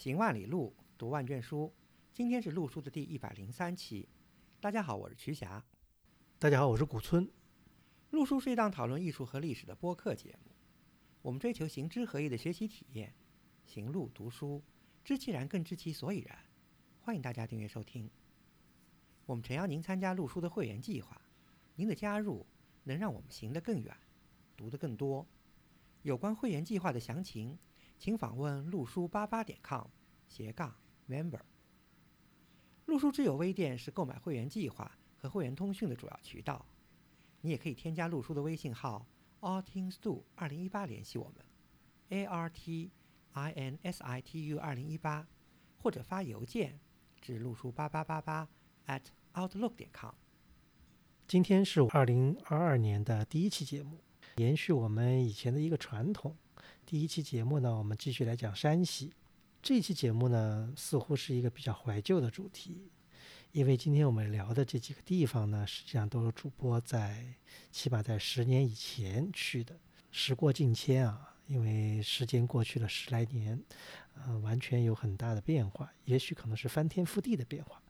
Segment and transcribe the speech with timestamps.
[0.00, 1.70] 行万里路，读万卷书。
[2.14, 4.08] 今天是录书的第一百零三期。
[4.58, 5.62] 大家好，我是瞿霞。
[6.38, 7.30] 大家好，我是古村。
[8.08, 10.52] 录书是一档讨论艺术和历史的播客节目。
[11.20, 13.12] 我们追求行知合一的学习体验，
[13.66, 14.62] 行路读书，
[15.04, 16.38] 知其然更知其所以然。
[17.02, 18.10] 欢迎大家订阅收听。
[19.26, 21.20] 我们诚邀您参加录书的会员计划。
[21.74, 22.46] 您的加入
[22.84, 23.94] 能让我们行得更远，
[24.56, 25.26] 读得更多。
[26.00, 27.58] 有关会员计划的详情，
[28.00, 29.86] 请访问路书八八点 com
[30.26, 30.74] 斜杠
[31.06, 31.42] member。
[32.86, 36.64] 陆书之友微店是购买会员计划和会员通讯的主要渠道。
[37.42, 39.06] 你也可以添加陆书的微信号
[39.40, 41.44] artinstu 二零一八联系我们
[42.08, 42.90] ，a r t
[43.34, 45.26] i n s i t u 二零一八，
[45.76, 46.80] 或者发邮件
[47.20, 48.48] 至陆书八八八八
[48.86, 49.02] at
[49.34, 50.14] outlook 点 com。
[51.28, 53.98] 今天是二零二二年的第一期节目，
[54.36, 56.34] 延续我们以前的一个传统。
[56.84, 59.12] 第一期节目呢，我们继续来讲山西。
[59.62, 62.90] 这期节目呢，似乎是一个比较怀旧的主题，
[63.52, 67.24] 因为今天我们聊的这几个地方呢，实际上都是主播在
[67.70, 69.78] 起码在十年以前去的。
[70.10, 73.62] 时过境迁啊，因为时间过去了十来年，
[74.14, 77.80] 呃，完全有很大的变化，也许可能是翻天覆地的变化。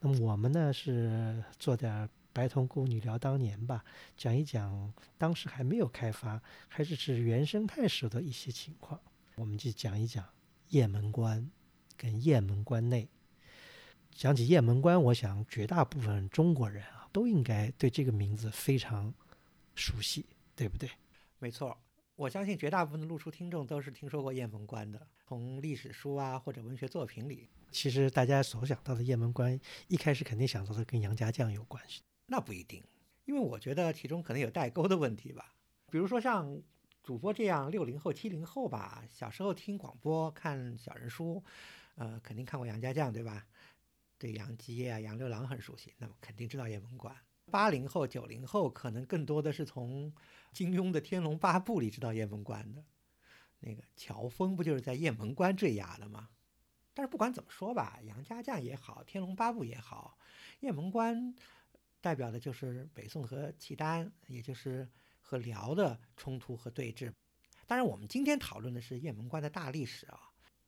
[0.00, 2.08] 那么我们呢，是做点。
[2.32, 3.84] 白头宫女聊当年吧，
[4.16, 9.00] 讲一讲当时还没有开发，还是指原生态时的一些情况。
[9.36, 10.24] 我们就讲一讲
[10.68, 11.50] 雁门关
[11.96, 13.08] 跟雁门关内。
[14.12, 19.14] 讲起雁门关，我想绝大部分中国人啊都应该对这个名字非常
[19.74, 20.90] 熟悉，对不对？
[21.38, 21.78] 没错，
[22.16, 27.48] 我相信绝大部分的录书听众都是听说过雁门关的，从历史书啊或者文学作品里。
[27.70, 32.02] 其实大家所想到的雁门关，一开始肯定想到的跟杨家将有关系。
[32.32, 32.80] 那不一定，
[33.24, 35.52] 因为我觉得其中可能有代沟的问题吧。
[35.90, 36.62] 比如说像
[37.02, 41.42] 主播这样六零后、七零后吧，小时候听广播、看小人书，
[41.96, 43.44] 呃，肯定看过杨家将，对吧？
[44.16, 47.12] 对杨继业啊、杨六郎很熟悉，那么肯定知道雁门关。
[47.50, 50.14] 八零后、九零后可能更多的是从
[50.52, 52.84] 金庸的《天龙八部》里知道雁门关的。
[53.58, 56.28] 那个乔峰不就是在雁门关坠崖的吗？
[56.94, 60.16] 但是不管怎么说吧，杨家将也好，《天龙八部》也好，
[60.60, 61.34] 雁门关。
[62.00, 64.88] 代表的就是北宋和契丹，也就是
[65.20, 67.12] 和辽的冲突和对峙。
[67.66, 70.18] 当然，我们今天讨论的是雁门关的大历史啊，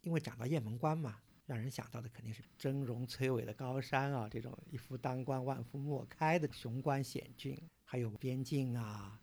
[0.02, 9.20] 因为讲到雁门关嘛，让人想到的肯定是峥嵘崔巍的高山啊，这种一夫当关万夫莫开的雄关险峻，还有边境啊、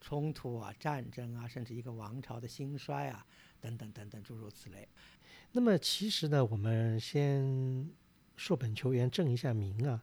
[0.00, 3.26] 冲突啊、战争啊，甚至一个王朝的兴衰啊，
[3.60, 4.88] 等等等等诸如此类。
[5.52, 7.90] 那么，其实呢，我们先
[8.36, 10.02] 说本求源，正一下名啊。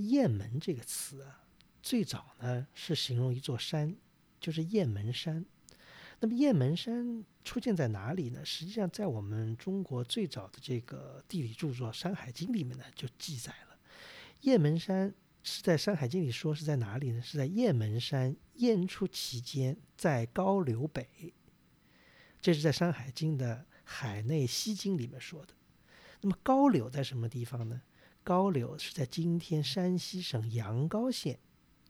[0.00, 1.44] 雁门这个词啊，
[1.82, 3.94] 最早呢是形容一座山，
[4.40, 5.44] 就是雁门山。
[6.20, 8.44] 那么雁门山出现在哪里呢？
[8.44, 13.78] 实际上，在我们中国最早的这个地理著作《山海经》里面呢，就记载了
[14.40, 17.20] 雁门山是在《山海经》里说是在哪里呢？
[17.20, 21.34] 是在雁门山雁出其间，在高柳北。
[22.40, 25.52] 这是在《山海经》的《海内西经》里面说的。
[26.22, 27.82] 那么高柳在什么地方呢？
[28.26, 31.38] 高柳是在今天山西省阳高县，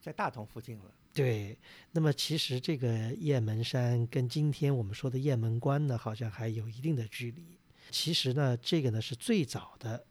[0.03, 0.85] 在大同附近了。
[1.15, 1.59] 对，
[1.93, 7.59] 那么其实这个雁门山跟今天我们说的雁门关呢，好像还有一定的距离。
[7.91, 10.05] 其实呢，这个呢是最早的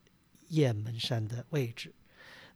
[0.48, 1.94] 雁门山的位置。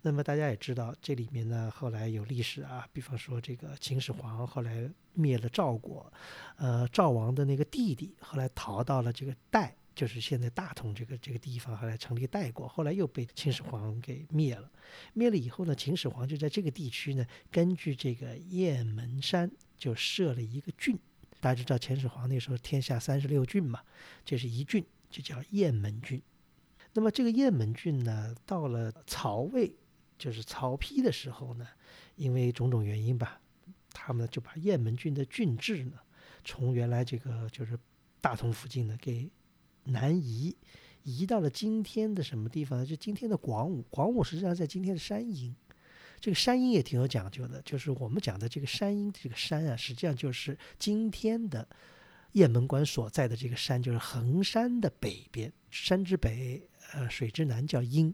[0.02, 6.12] 那么大家也知道，这里面呢后来有历史啊，比方说这个秦始皇后来灭了赵国，
[6.56, 9.76] 呃，赵王的那个弟弟后来逃到了这个代。
[10.00, 14.72] 就是现在大同这个这个地方，后来成立代国，后来又被秦始皇给灭了。
[15.12, 20.98] 灭了以后呢，秦始皇就在这个地区呢，根据这个雁门山就设了一个郡。
[21.42, 23.82] 大家知道秦始皇那时候天下三十六郡嘛，
[24.24, 26.22] 这是一郡，就叫雁门郡。
[26.94, 29.76] 那么这个雁门郡呢，到了曹魏，
[30.18, 31.68] 就是曹丕的时候呢，
[32.16, 33.42] 因为种种原因吧，
[33.92, 36.00] 他们就把雁门郡的郡治呢，
[36.46, 37.78] 从原来这个就是
[38.22, 39.30] 大同附近呢给。
[39.90, 40.56] 南移，
[41.04, 42.86] 移到了今天的什么地方呢？
[42.86, 43.84] 就今天的广武。
[43.90, 45.56] 广武实际上在今天的山阴。
[46.20, 51.68] 这个山阴也挺有讲究的，就是我们讲的这个山阴这个山啊，实际上就是今天的
[52.34, 55.52] 雁门关所在的这个山，就是衡山的北边。
[55.72, 56.62] 山之北，
[56.94, 58.14] 呃，水之南叫阴。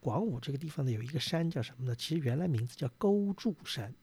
[0.00, 1.96] 广武这个地方呢，有一个山叫什么呢？
[1.96, 3.94] 其实原来名字叫勾柱山。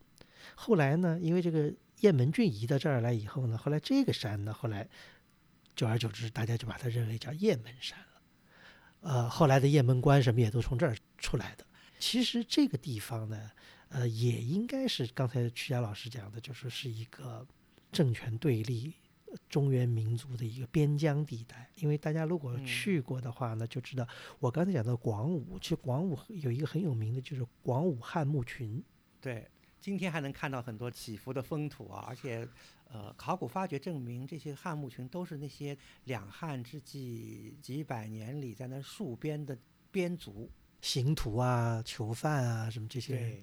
[0.55, 4.89] 后来呢，因为这个雁门郡移到这儿来以后呢，后来这个山呢，后来。
[5.75, 8.05] 久而久之，大家就把它认为叫雁门山了。
[9.01, 11.65] 呃，后来的雁门关什么也都从这儿出来的。
[11.99, 13.51] 其实这个地方呢，
[13.89, 17.45] 呃，也应该是刚才曲佳老师讲的，就是是一个
[17.91, 18.93] 政权对立、
[19.49, 21.69] 中原民族的一个边疆地带。
[21.75, 24.07] 因为大家如果嗯去过的话呢，就知道
[24.39, 28.83] 我刚才讲到广武，其实广武有一个很有名的就是广武汉墓群。
[29.19, 29.49] 对，
[29.79, 32.47] 今天还能看到很多起伏的风土啊，而且，
[32.93, 39.57] 呃，考古发掘证明这些汉墓群都是那些两汉之际几百年里在那戍边的
[39.91, 40.47] 边族。
[40.79, 43.41] 刑徒啊、囚犯啊，什么这些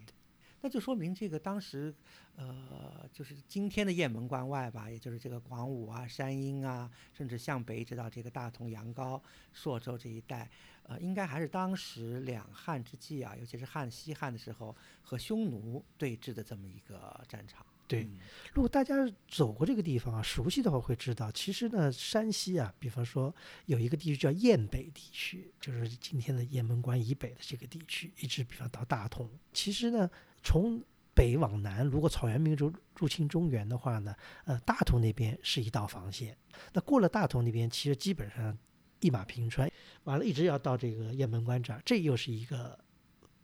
[0.61, 1.93] 那就说明这个当时，
[2.37, 9.21] 呃，就是今天的雁门关外吧，也就是这个广武啊、山阴啊，甚至向北一直到这个大同、阳高、
[9.53, 10.49] 朔州这一带，
[10.85, 17.67] 呃，应该还是当时两汉之际啊，尤其是汉西汉的时候和匈奴对峙的这么一个战场。
[17.91, 18.19] 对嗯
[18.53, 18.95] 如果大家
[19.29, 23.35] 走过这个地方啊，熟悉的话会知道，其实呢，山西啊，比方说
[23.67, 29.31] 有一个地区叫雁北地区，就是今天的雁门关以北的这个地区，一直比方到大同。
[29.53, 30.11] 其实呢，
[30.43, 30.83] 从
[31.15, 34.15] 北往南，如果草原民族入侵中原的话呢，
[34.47, 36.37] 呃，大同那边是一道防线。
[36.73, 38.57] 那过了大同那边，其实基本上
[38.99, 39.71] 一马平川，
[40.05, 42.77] 完了，一直要到这个雁门关这儿，这又是一个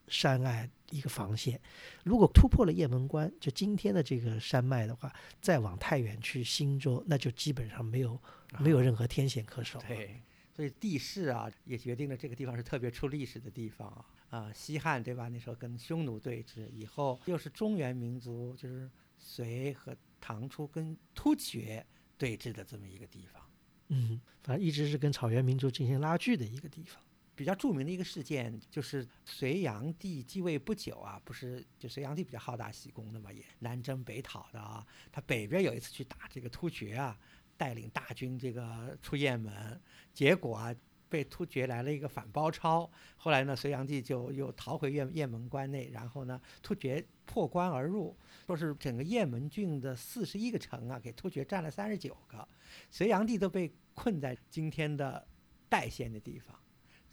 [0.09, 1.61] 山隘一个防线。
[2.05, 8.21] 如果突破了雁门关，就今天的这个山脉的话，再往太原去忻州，那就基本上没有
[8.59, 9.85] 没有任何天险可守了。
[9.89, 10.23] 对，
[10.55, 14.05] 所以地势啊，也决定了这个地方是特别出历史的地方啊。
[14.29, 15.29] 啊、西汉对吧？
[15.29, 21.87] 那时候跟匈奴对峙，以后又是中原民族，就是隋和唐初跟突厥
[22.19, 23.41] 对峙的这么一个地方。
[23.89, 27.01] 嗯，反正一直是跟草原民族进行拉锯的一个地方。
[27.37, 34.85] 比较著名的一个事件就是隋炀帝继位不久啊，不是就隋炀帝比较好大喜功的嘛，也南征北讨的啊。
[35.13, 37.17] 他北边有一次去打这个突厥啊，
[37.59, 39.79] 带领大军这个出雁门，
[40.15, 40.75] 结果啊
[41.11, 42.91] 被突厥来了一个反包抄。
[43.17, 48.17] 后来呢，隋炀帝就又逃回雁雁门关内，然后呢，突厥破关而入，
[48.47, 52.49] 说是整个雁门郡的四十一个城啊，给突厥占了三十九个，
[52.91, 55.27] 隋炀帝都被困在今天的
[55.69, 56.59] 代县的地方。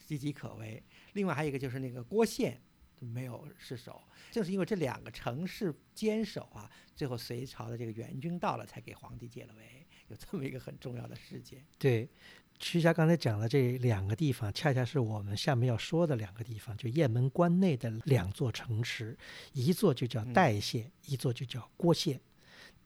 [0.07, 0.81] 岌岌可危。
[1.13, 2.59] 另外还有一个就是那个郭县
[2.99, 4.01] 没有失守，
[4.31, 11.63] 正是因为这两个城市坚守啊，最后隋朝的这个援军到了，才给皇帝解了围，有这么一个很重要的事件。
[11.77, 12.07] 对，
[12.59, 19.17] 徐霞刚才讲的这两个地方，恰恰是我们下面要说的两个地方，就雁门关内的两座城池，
[19.51, 22.21] 一座就叫嗯代县，一座就叫郭县。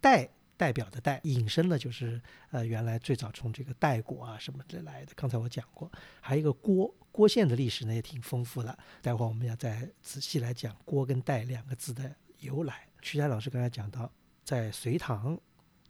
[0.01, 2.21] 代代表的代，引申的就是
[2.51, 5.89] 呃原来最早从这个代国啊什么的来的，刚才我讲过。
[6.19, 12.87] 还有一个郭郭县的历史呢也挺丰富的，待会儿我们要再仔细来讲郭跟代两个字的由来。
[13.01, 14.11] 曲霞老师刚才讲到，
[14.43, 15.39] 在隋唐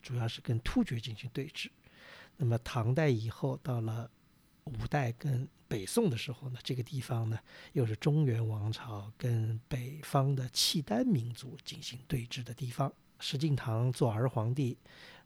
[0.01, 1.69] 主要是跟突厥进行对峙。
[2.35, 4.11] 那么唐代以后，到了
[4.67, 7.39] 五代跟北宋的时候呢，这个地方呢
[7.73, 12.91] 又是中原王朝跟北方的契丹民族进行对峙的地方。
[13.19, 14.77] 石敬瑭做儿皇帝，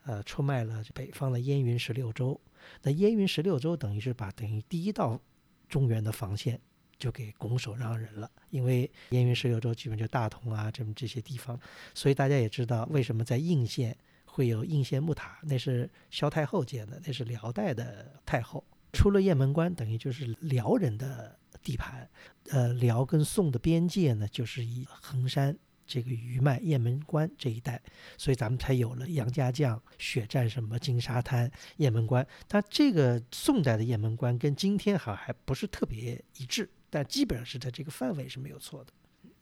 [0.05, 2.39] 呃，出卖了北方的燕云十六州。
[2.83, 5.19] 那燕云十六州等于是把等于第一道
[5.67, 6.59] 中原的防线
[6.97, 11.59] 就给拱手让人了，因为燕云十六州基本就大同啊这么这些地方，
[11.93, 18.63] 所以大家也知道为什么在应县会有应县木塔，那是萧太后建的，那是辽代的太后。
[18.91, 22.09] 出了雁门关，等于就是辽人的地盘。
[22.49, 27.81] 呃，辽跟宋的边界呢，就是以衡山这个余脉、雁门关这一带，
[28.17, 32.25] 所以咱们才有了杨家将血战什么金沙滩、雁门关。
[32.47, 38.91] 但这个宋代的雁门关跟今天好像还不是特别一致，但基本上是在这个范围是没有错的。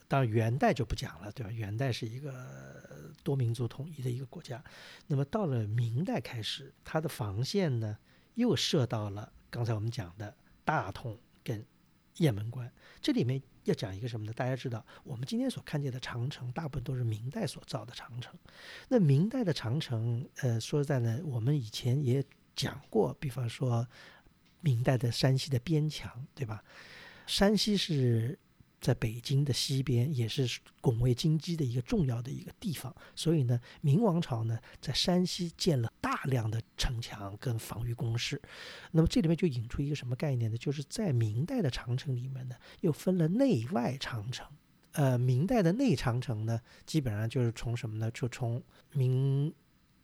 [0.07, 1.51] 当然元代就不讲了，对吧？
[1.51, 4.63] 元代是一个多民族统一的一个国家。
[5.05, 7.95] 那么到了明代开始，它的防线呢
[8.33, 11.65] 又设到了刚才我们讲的大同跟
[12.17, 12.71] 雁门关。
[13.01, 14.33] 这里面要讲一个什么呢？
[14.33, 18.37] 大家知道，我们今天所看见的长城，大部分都是明代所造的长城。
[18.87, 22.23] 那明代的长城，呃，说实在呢，我们以前也
[22.55, 23.87] 讲过，比方说
[24.61, 26.63] 明代的山西的边墙，对吧？
[27.25, 28.37] 山西是
[28.79, 32.95] 在北京的西边，也是拱卫京畿的一个重要的一个地方。
[33.15, 38.41] 所以呢，明王朝呢在山西建了大量的城墙跟防御工事。
[38.91, 40.57] 那么这里面就引出一个什么概念呢？
[40.57, 44.47] 就是在明代的长城里面呢，又分了内外长城。
[44.93, 48.09] 呃，明代的内长城呢，基本上就是从什么呢？
[48.11, 48.61] 就从
[48.93, 49.53] 明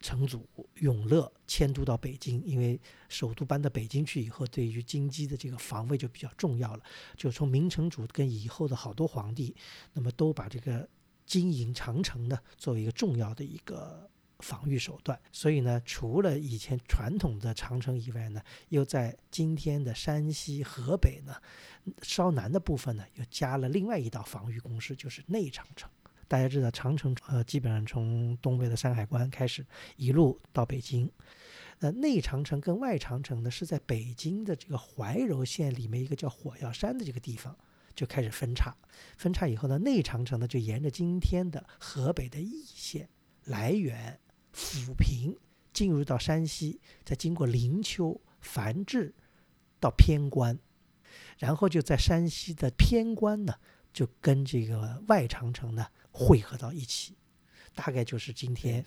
[0.06, 6.84] 成祖永乐迁都到北京，因为首都搬到北京去以后，对于京畿的这个防卫就比较重要了。
[7.18, 9.56] 就从明成祖跟以后的好多皇帝，
[9.94, 10.88] 那么都把这个
[11.26, 14.08] 经营长城呢作为一个重要的一个
[14.42, 15.20] 防御手段。
[15.32, 21.34] 所以呢，除了以前传统的长城以外呢，又在今天的山西、河北呢
[22.04, 25.90] 稍南的部分呢，又加了另外一道防御工事，就是内长城。
[26.27, 29.65] 大家知道，长城呃基本上从东北的山海关开始，
[29.96, 31.10] 一路到北京。
[31.79, 37.55] 呃，内长城跟外长城呢是在北京的这个怀柔县里面一个叫火药山的这个地方
[37.94, 38.74] 就开始分叉，
[39.17, 43.10] 分叉以后呢，内长城呢就沿着今天的河北的易县、
[43.48, 44.17] 涞源、
[44.53, 45.38] 抚平
[45.74, 49.12] 进入到山西，再经过灵丘、繁峙
[49.82, 50.58] 到偏关，
[51.38, 53.53] 然后就在山西的偏关呢
[53.91, 57.18] 就跟这个外长城呢汇合到一起，
[57.76, 58.84] 大概就是今天。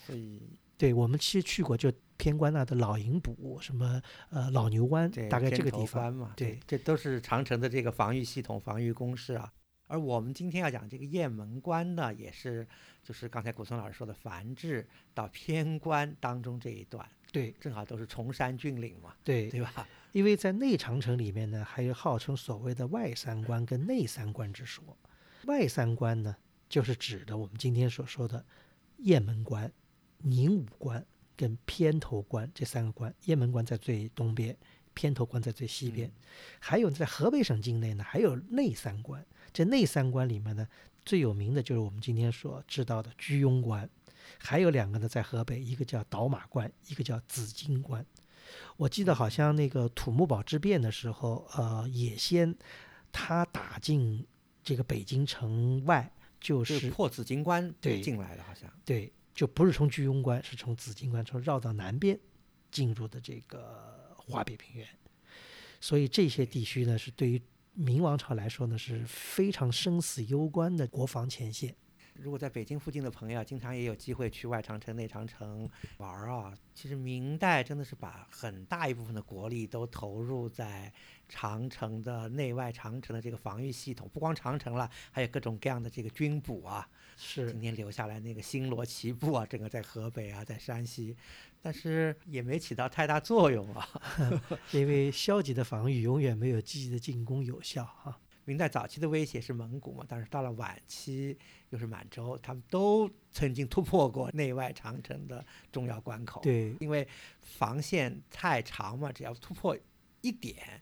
[0.79, 6.13] 对我们其实去过，就偏关那的老营堡，什么呃老牛湾，这大概这个地方。
[6.15, 9.53] 嘛，对这都是长城的这个防御系统、防御工事啊。
[9.89, 12.65] 而我们今天要讲这个雁门关呢，也是
[13.03, 19.89] 就是刚才古松老师说的繁峙到偏关当中这一段，对正好都是崇山峻岭嘛，对，对吧？
[20.13, 24.97] 因为在内长城里面呢，还有号称所谓的外三关跟内三关之说。
[25.47, 26.37] 外三关呢，
[26.69, 28.45] 就是指的我们今天所说的
[28.99, 29.73] 雁门关、
[30.19, 31.05] 宁武关
[31.37, 33.15] 跟偏头关这三个关。
[33.25, 34.57] 雁门关在最东边，
[34.93, 36.11] 偏头关在最西边。
[36.59, 39.25] 还有在河北省境内呢，还有内三关。
[39.53, 40.69] 这内三关里面呢，
[41.05, 43.89] 最有名的就是我们今天所知道的居庸关，
[44.39, 48.05] 还有两个呢在河北，一个叫倒马关，一个叫紫荆关。
[48.77, 52.55] 我记得好像那个土木堡之变的时候，呃，也先
[53.11, 54.27] 他打进
[54.63, 62.19] 这个北京城外，就就是是破紫荆关对进来的，好像对，就不是从居庸关，是从紫荆关，从绕到南边
[62.71, 64.87] 进入的这个华北平原。
[65.81, 67.41] 所以这些地区呢，是对于
[67.75, 71.75] 明王朝来说呢，是非常生死攸关的国防前线。
[72.21, 76.53] 如果在北京附近的朋友，经常也有机会去外长城、内长城玩儿啊。
[76.75, 80.93] 其实明代真的是把很大一部分的国力都投入在
[81.29, 86.89] 长城的内外长城的这个防御系统，不光长城了，还有各种各样的这个军补啊。
[87.17, 91.17] 是今天留下来那个星罗棋布啊，整个在河北啊，在山西，
[91.61, 93.89] 但是也没起到太大作用啊。
[94.73, 98.19] 因为消极的防御永远没有积极的进攻有效啊。
[98.49, 101.37] 明代早期的威胁是蒙古嘛，但是到了晚期
[101.69, 106.41] 又是满洲，他们都曾经突破过内外长城的重要关口。
[106.41, 107.07] 对，因为
[107.43, 109.77] 防线太长嘛，只要突破
[110.23, 110.81] 一点，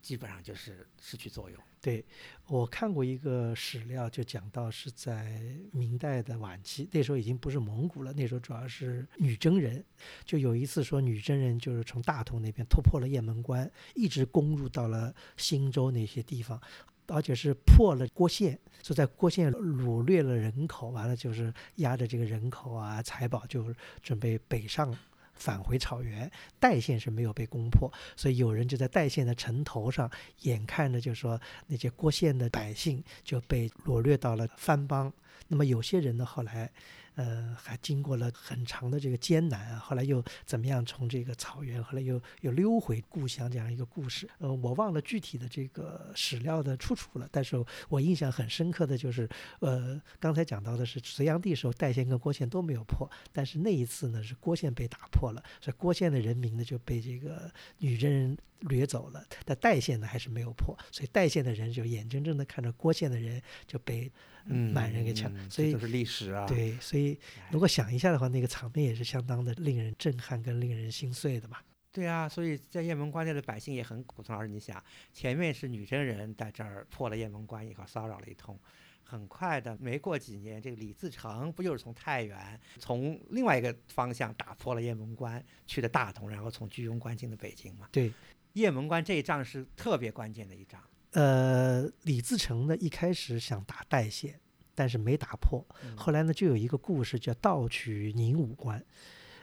[0.00, 1.60] 基本上就是失去作用。
[1.80, 2.04] 对，
[2.48, 5.40] 我看过一个史料，就讲到是在
[5.70, 9.84] 明代的晚期，那时候已经不是蒙古了，那时候主要是女真人。
[10.24, 16.60] 就有一次说，女真人就是从大同那边突破了雁门关，一直攻入到了新州那些地方，
[17.06, 24.92] 而且是破了郭县，就在郭县掳掠了人口，完了就是压着这个人口啊财宝，就准备北上。
[25.36, 35.12] 返回草原，代县是没有被攻破，所以有人就在代县的城头上，眼看着就说那些郭县的百姓就被掳掠到了番邦。
[35.48, 36.70] 那么有些人呢，后来，
[37.16, 44.28] 呃，还经过了很长的这个艰难啊，后来又怎么样从这个草原，后来又又溜回故乡这样一个故事。
[44.38, 47.56] 呃，我忘了具体的这个史料的出处了，但是
[47.88, 49.28] 我印象很深刻的就是，
[49.60, 64.10] 呃，刚才讲到的是隋炀帝时候，代县跟郭县都没有破，但是那一次呢是郭县被打破了，所以郭县的人民呢就被这个女真人掠走了，但代县呢还是没有破，所以代县的人就眼睁睁的看着郭县的人就被，
[64.54, 66.46] 满人给抢，嗯所以这就是历史啊。
[66.46, 67.18] 对，所以
[67.50, 71.58] 如果想一下的话，那个场面也是相当的令人震撼跟令人心碎的嘛。
[71.92, 74.22] 对啊，所以在雁门关内的百姓也很苦。
[74.22, 74.82] 从老师，你想，
[75.14, 78.58] 前面是女真人在这儿破了雁门关以后骚扰了一通，
[79.02, 87.88] 很快的，没过几年，这个李自成不就是从太原从另外一个方向打破了雁门关，去的大同，然后从居庸关进的北京嘛？
[87.90, 88.12] 对，
[88.52, 90.78] 雁门关这一仗是特别关键的一仗。
[91.16, 94.38] 呃，李自成呢一开始想打代县，
[94.74, 95.66] 但是没打破。
[95.82, 98.84] 嗯后来呢，就有一个故事叫盗取宁武关。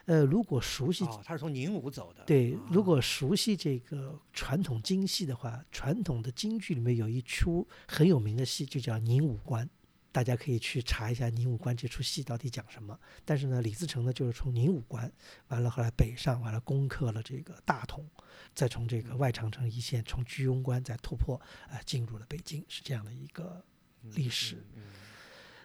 [0.05, 2.23] 呃，如果熟悉哦，他是从宁武走的。
[2.25, 9.65] 对，如哦果熟悉这个传统京戏的话，传统的京剧里面有一出很有名的戏，就叫《宁武关》，
[10.13, 12.97] 大家可以去查一下《宁武关》这出戏到底讲什么。
[13.25, 15.11] 但是呢，李自成呢就是从宁武关，
[15.47, 18.07] 完了后来北上，完了攻克了这个大同，
[18.53, 23.65] 再从这个外长城一线，从居庸关再突破，呃，进入了北京，是这样的一个
[24.03, 24.63] 嗯历史。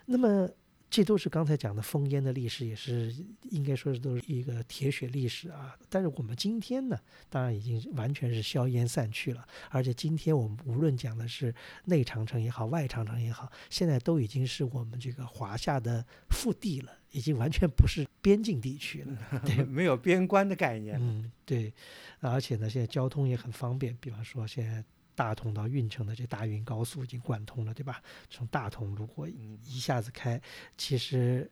[0.06, 0.48] 那么
[0.90, 3.14] 这都是刚才讲的烽烟的历史，也是
[3.50, 5.76] 应该说是都是一个铁血历史啊。
[5.88, 11.54] 但是我们今天呢，当然已经完全是硝烟散去了，而且今天我们无论讲的是
[11.84, 19.18] 内长城也好，外长城也好，现在都已经是我们这个华夏的腹地了，已经完全不是边境地区了。
[19.44, 20.96] 对没有边关的概念。
[20.98, 21.72] 嗯，对，
[22.20, 24.82] 而且呢，现在交通也很方便，比方说现在
[25.18, 28.00] 大同到运城的这大运高速已经贯通了，对吧？
[28.30, 30.40] 从大同如果嗯一下子开，
[30.76, 31.50] 其实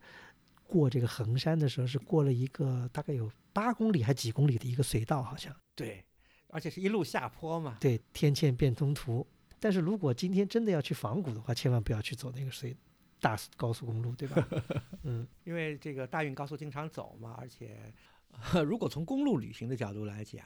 [0.69, 6.05] 过这个衡山的时候是过了一个大概有八公里还几公里的一个隧道，好像对，
[6.49, 7.77] 而且是一路下坡嘛。
[7.81, 9.27] 对天堑变通途。
[9.59, 12.77] 但是如果今天真的要去仿古的话，千万不要去走那个隧
[13.21, 14.47] 大高速公路，对吧？
[15.03, 17.93] 嗯，因为这个大运高速经常走嘛，而且
[18.65, 20.45] 如果从公路旅行的角度来讲，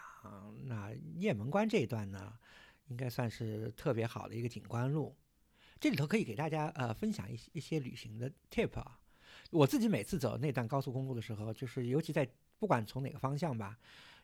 [0.65, 2.33] 那雁门关这一段呢，
[2.90, 5.16] 应该算是特别好的一个景观路。
[5.80, 9.00] 这里头可以给大家呃分享一些一些旅行的 tip 啊。
[9.50, 12.28] 我自己每次走那段高速公路的时候，就是尤其在
[12.59, 13.78] 不管从哪个方向吧，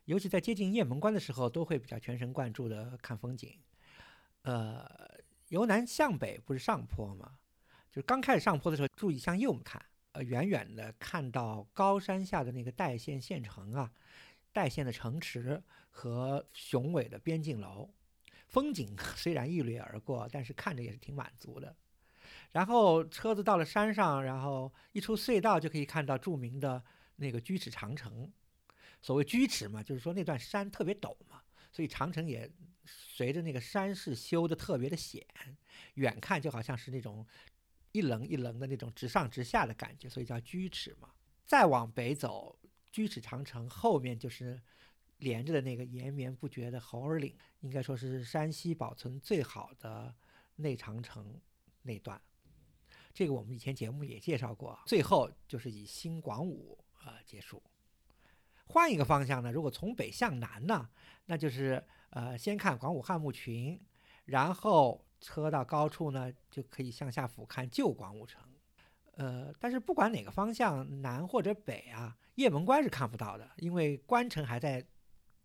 [0.04, 3.58] 尤其在接近雁门关的时候，都会比较全神贯注的看风景。
[4.42, 4.86] 呃，
[5.48, 7.38] 由南向北不是上坡吗？
[7.90, 9.82] 就是刚开始上坡的时候，注意向右看，
[10.12, 13.90] 呃，远远的看到高山下的那个代县县城啊，
[14.52, 17.90] 代县的城池和雄伟的边境楼，
[18.46, 21.76] 风景 虽然一掠而过，但是看着也是挺满足的。
[22.52, 26.82] 然后车子到了山上，然后一出隧道就可以看到著名的
[27.16, 28.32] 那个居尺长城。
[29.02, 32.50] 所谓居尺嘛，就是说那段山特别陡嘛，所以长城也
[32.84, 35.24] 随着那个山势修的特别的险，
[35.94, 37.26] 远看就好像是那种
[37.92, 41.10] 一棱一棱的那种直上直下的感觉，所以叫居尺嘛。
[41.44, 42.58] 再往北走，
[42.90, 44.60] 居尺长城后面就是
[45.18, 50.14] 连着的那个延绵不绝的猴儿岭，应该说是山西保存最好的
[50.56, 51.40] 内长城
[51.82, 52.20] 那段。
[53.12, 57.62] 这个我们以前节目也介绍过，最后就是以新广武呃结束。
[58.66, 60.88] 换一个方向呢，如果从北向南呢，
[61.24, 63.80] 那就是呃先看广武汉墓群，
[64.24, 68.42] 然后车到高处呢就可以向下俯瞰旧广武城。
[69.12, 74.86] 呃，但是不管哪个方向，南或者北啊，雁门关是看不到的，因为关城还在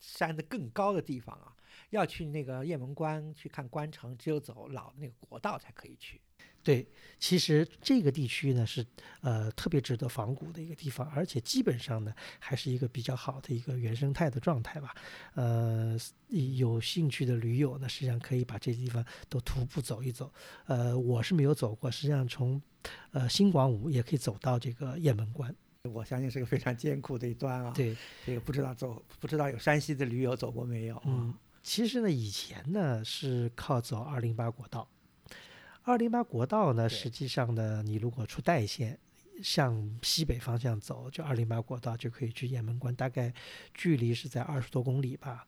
[0.01, 1.55] 山的更高的地方啊。
[1.91, 6.20] 要去那个雁门关去看关城，只有走老的那个国道才可以去。
[6.63, 8.86] 对，其实这个地区呢是
[9.22, 14.93] 呃特别值得仿古的一个地方，而且基本上呢还是一个比较好的一个原生态的状态吧。
[15.34, 15.98] 呃，
[16.29, 20.31] 有兴趣的驴友呢，实际上可以把这地方都徒步走一走。
[20.65, 22.61] 呃，我是没有走过，实际上从
[23.11, 25.53] 呃新广武也可以走到这个雁门关。
[25.89, 27.74] 我相信是个非常艰苦的一段啊。
[27.75, 31.01] 对，这个不知道走不知道有山西的驴友走过没有？
[31.05, 34.87] 嗯，其实呢以前呢是靠走二零八国道。
[35.83, 39.00] 二零八国道呢，实际上呢，你如果出代县，
[39.41, 43.33] 向西北方向走，就二零八国道就可以去雁门关，大概
[43.74, 45.48] 距离是在二十多公里吧。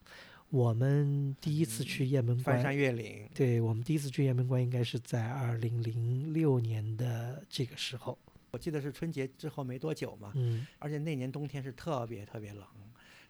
[0.50, 3.30] 我们第一次去雁门关，翻山越岭。
[3.36, 8.18] 对我们第一次去雁门关，应该是在二零零六年的这个时候。
[8.54, 12.64] 我记得是春节之后没多久嘛，嗯，而且那年冬天是特别特别冷，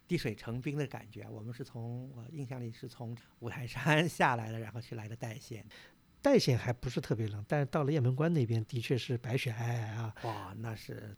[0.06, 1.26] 滴水成冰的感觉。
[1.30, 5.64] 我们是从我印象里是从五台山下来的，然后去来的代县。
[6.20, 10.14] 代县还不是特别冷，但是到了雁门关那边，的确是白雪皑皑啊。
[10.24, 11.16] 哇，那是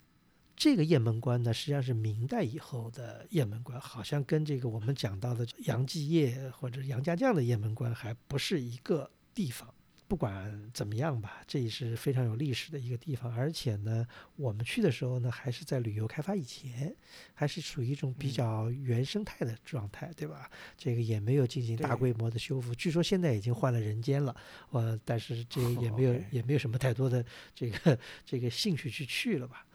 [0.54, 9.74] 这个雁门关呢，实际上是明代以后的雁门关，好像跟这个我们讲到的杨继业或者杨家将的雁门关还不是一个地方。
[10.08, 16.94] 不管怎么样吧，这也是非常有历史的一个地方，而且呢，我们去的时候呢，还是在旅游开发以前，
[17.34, 20.50] 还是属于一种比较原生态的状态，对吧？
[20.76, 24.34] 这个也没有进行大规模的修复，据说现在已经换了人间了，
[24.70, 29.66] 呃，但是这个也没有也没有什么太多的这个这个兴趣去去了吧。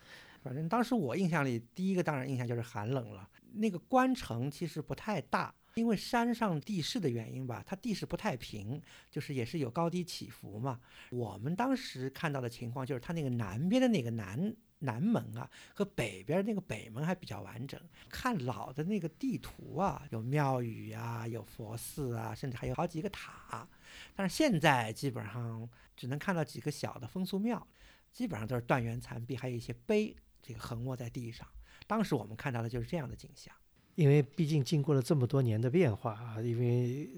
[0.42, 3.28] 反正当时我印象里，第一个当然印象就是寒冷了。
[3.54, 5.54] 那个关城其实不太大。
[5.74, 8.80] 因为山上地势的原因吧，它地势不太平，
[9.10, 10.80] 就是也是有高低起伏嘛。
[11.10, 17.80] 我们当时看到的情况就是，它那个南边的那个南南门啊，和北边那个北门还比较完整。
[18.08, 23.66] 看老的那个地图啊，有庙宇啊，有佛寺啊，甚至还有好几个塔。
[24.14, 27.66] 但是现在基本上只能看到几个小的风俗庙，
[28.10, 31.46] 基本上都是断垣残壁，还有一些碑这个横卧在地上。
[31.86, 33.54] 当时我们看到的就是这样的景象。
[33.94, 37.10] 因为毕竟经过了这么多年的变化啊，因为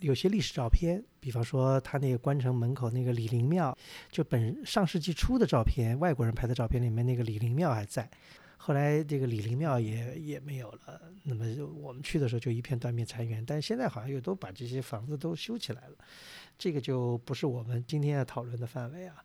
[0.00, 3.76] 有些历史照片，比方说他那个关城门口那个李陵庙，
[4.10, 8.08] 就本上世纪初的照片，外国人拍的照片里面那个李陵庙还在，
[8.56, 11.00] 后来这个李陵庙也也没有了。
[11.22, 11.44] 那么
[11.80, 15.96] 我们去的时候就一片断壁残垣，但现在好像又都把这些房子都修起来了，
[16.58, 19.24] 这个就不是我们今天要讨论的范围啊。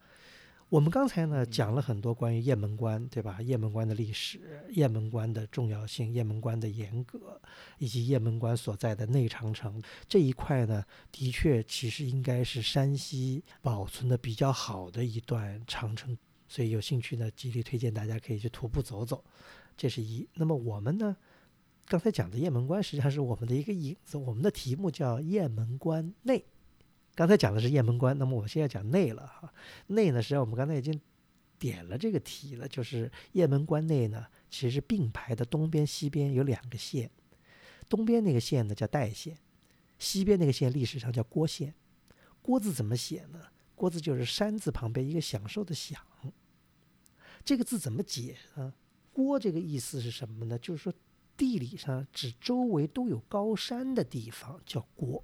[0.70, 3.42] 我们刚才呢讲了很多关于雁门关，对吧？
[3.42, 7.42] 雁门关的历史、雁门关的重要性、雁门关的严格，
[7.80, 16.16] 以及雁门关所在的内长城这一块呢，的确其实应该是山西保存的比较好的一段长城，
[16.48, 19.24] 所以有兴趣呢，极力推荐大家可以去徒步走走。
[19.76, 20.28] 这是一。
[20.36, 21.18] 那么我们呢，
[21.88, 26.46] 刚才讲的雁门关实际上是我们的一个影子，我们的题目叫雁门关内。
[27.16, 29.54] 刚才讲的是雁门关，那么我现在讲内了哈。
[29.88, 31.00] 内呢，实际上我们刚才已经
[31.58, 37.10] 点了这个题了，就是雁门关内呢，其实并排的东边、西边有两个县，
[37.90, 39.38] 东边那个县呢叫代县，
[39.98, 41.74] 西边那个县历史上叫郭县。
[42.42, 43.42] 郭字怎么写呢？
[43.76, 46.02] 郭字就是山字旁边一个享受的享。
[47.44, 48.74] 这个字怎么解呢？
[49.12, 50.58] 郭这个意思是什么呢？
[50.60, 50.94] 就是说
[51.36, 55.24] 地理上指周围都有高山的地方叫郭，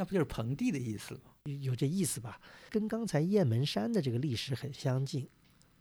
[0.00, 1.20] 那不就是盆地的意思吗？
[1.60, 2.40] 有这意思吧？
[2.70, 5.28] 跟刚才雁门山的这个历史很相近。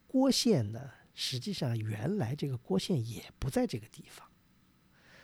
[0.08, 4.28] 郭县呢，实际上原来这个郭县也不在这个地方，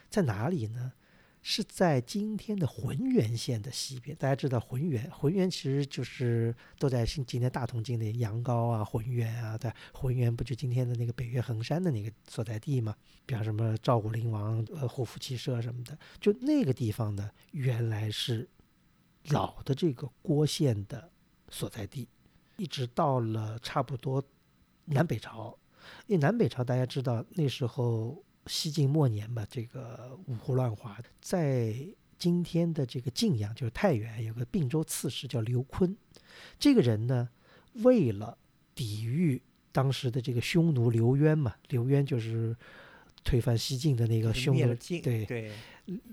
[0.08, 0.94] 在哪里呢？
[1.42, 4.16] 是在今天的浑源县的西边。
[4.16, 12.96] 大家知道浑源，浑源其实就是都在今今天大同境内，阳高啊、浑源啊，在浑源不就今天的那个北岳恒山的那个所在地吗？
[13.26, 18.48] 比方什么赵武灵王、呃胡服骑射什么的，就那个地方呢，原来是
[19.30, 21.10] 老的这个郭县的
[21.48, 22.08] 所在地，
[22.56, 24.22] 一直到了差不多
[24.84, 25.58] 南北朝。
[26.06, 28.22] 因为南北朝大家知道那时候。
[28.48, 31.74] 西晋末年嘛，这个五胡乱华，在
[32.16, 35.96] 今天的这个晋阳，就是太原，有个并州刺史叫刘琨。
[36.56, 37.28] 这个人呢，
[37.82, 38.38] 为了
[38.72, 42.56] 抵御当时的这个匈奴刘渊嘛，刘渊就是
[43.24, 45.50] 推翻西晋的那个匈奴，对对，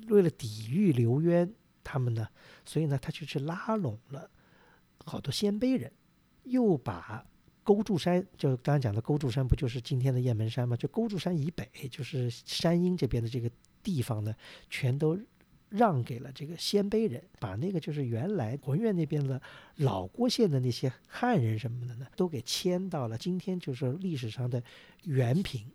[0.08, 1.48] 为了抵御刘渊
[1.84, 2.28] 他们呢，
[2.66, 4.30] 所以呢，他就去拉拢了
[5.06, 5.92] 好多鲜卑人，
[6.44, 7.26] 又把。
[7.66, 10.76] 勾柱山，就刚刚讲的勾柱山，不就是今天的雁门山吗？
[10.76, 13.50] 就勾柱山以北，就是山阴这边的这个
[13.82, 14.36] 地方呢，
[14.70, 15.18] 全都
[15.70, 19.42] 让给了这个鲜卑人，把那个就是原来浑源那边的
[19.78, 24.62] 老郭县的那些汉人什么的呢，都给迁到了今天就是历史上的
[25.04, 25.66] 原平，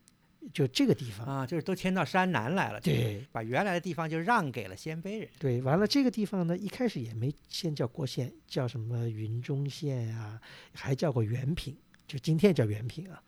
[0.53, 2.81] 就这个地方啊，就是都迁到山南来了。
[2.81, 5.29] 对，把原来的地方就让给了鲜卑人。
[5.39, 10.41] 对，完了这个地方呢，一开始也没先叫郭县，叫什么云中县啊，
[10.73, 13.23] 还叫过原平，就今天叫原平啊。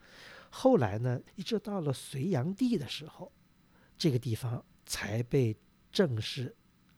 [0.48, 3.30] 后来呢，一直到了隋炀帝的时候，
[3.98, 5.54] 这个地方才被
[5.92, 6.54] 正式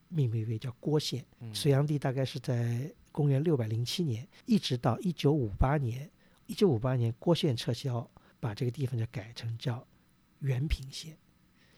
[0.08, 1.24] 命名为叫郭县。
[1.52, 6.08] 隋炀帝大概是在公元六百零七年，一直到一九五八年，
[6.46, 9.84] 一九五八年郭县撤销，把这个地方就改成叫。
[10.42, 11.16] 原平县，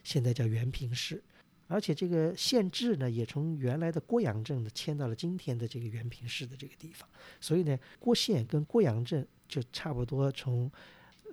[0.03, 1.22] 现在叫原平市，
[1.66, 7.09] 而且这个县治呢，也从原来的郭阳镇呢迁到了今天的这个原平市的这个地方。
[7.40, 10.70] 所以呢，郭县跟郭阳镇就差不多从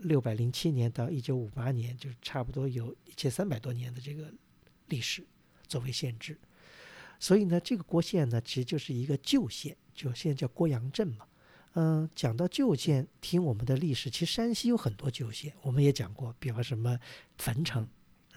[0.02, 4.32] 六百零七年到一九五八年，就差不多有一千三百多年的这个
[4.88, 5.26] 历史
[5.68, 6.38] 作为县治。
[7.20, 11.26] 所以呢，这个郭县呢，其实就是一个旧县，就现在叫郭阳镇嘛。
[11.74, 17.00] 嗯，讲到旧县，听我们的历史，其实山西有很多旧县，我们也讲过，比方什么
[17.38, 17.88] 汾城、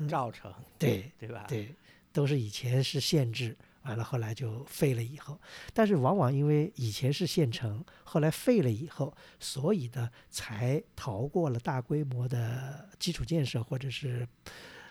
[0.08, 1.44] 赵城，对对吧？
[1.48, 1.74] 对，
[2.12, 5.36] 都是以前是县制，完了后来就废了以后，
[5.72, 14.28] 但是往往因为以前是县城，后来废了以后，所以呢才逃过了大规模的基础建设或者是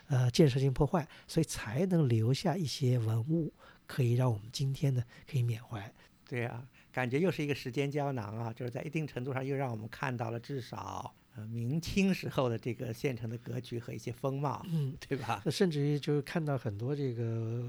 [0.08, 3.50] 呃建设性破坏，所以才能留下一些文物，
[3.86, 5.90] 可以让我们今天呢可以缅怀。
[6.28, 6.62] 对呀。
[6.94, 15.42] 感觉又是一个时间胶囊啊，就是在一定程度上又让我们看到了至少呃明清时候的这个县城的格局和一些风貌，嗯，对吧？
[15.50, 17.68] 甚至于就是看到很多这个，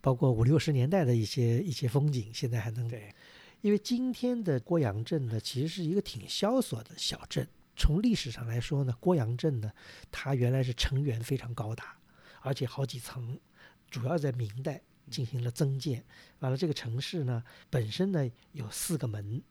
[0.00, 3.14] 包括五六十年代的一些一些风景，现在还能对。
[3.60, 7.46] 因为今天的郭阳镇呢，其实是一个挺萧索的小镇。
[7.76, 9.70] 从历史上来说呢，郭阳镇呢，
[10.10, 11.96] 它原来是城垣非常高大，
[12.40, 13.38] 而且好几层，
[13.90, 14.80] 主要在明代。
[15.10, 16.04] 进行了增建，
[16.40, 19.42] 完了这个城市呢，本身呢有四个门，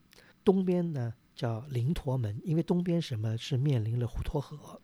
[0.44, 4.80] 东边呢叫灵陀门，因为东边什么是面临了滹沱河，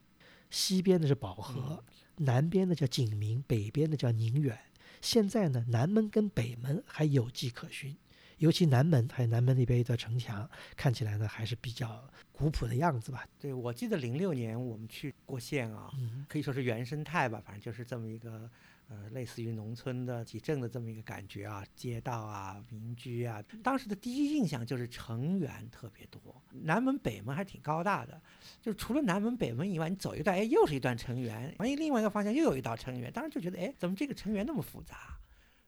[0.48, 1.84] 西边的是保河，
[2.16, 4.58] 南边呢叫景明，北边的叫宁远。
[5.00, 7.96] 现在呢，南门跟北门还有迹可循，
[8.38, 13.26] 尤其南门还有南门那边一段城墙，看起来呢还是比较古朴的样子吧。
[13.38, 15.90] 对，我记得零六年我们去过县啊，
[16.28, 18.50] 可以说是原生态吧，反正就是这么一个。
[18.90, 28.20] 呃，类似于农村的集镇的这么一个感觉啊，街道啊，民居啊，当时的第一印象就是城垣特别多，南门北门还挺高大的，
[28.60, 35.16] 就是除了南门北门以外，你走一段，哎，又是一段城垣，万一另外一个方向又有一道城垣，当时就觉得，哎，怎么这个城垣那么复杂？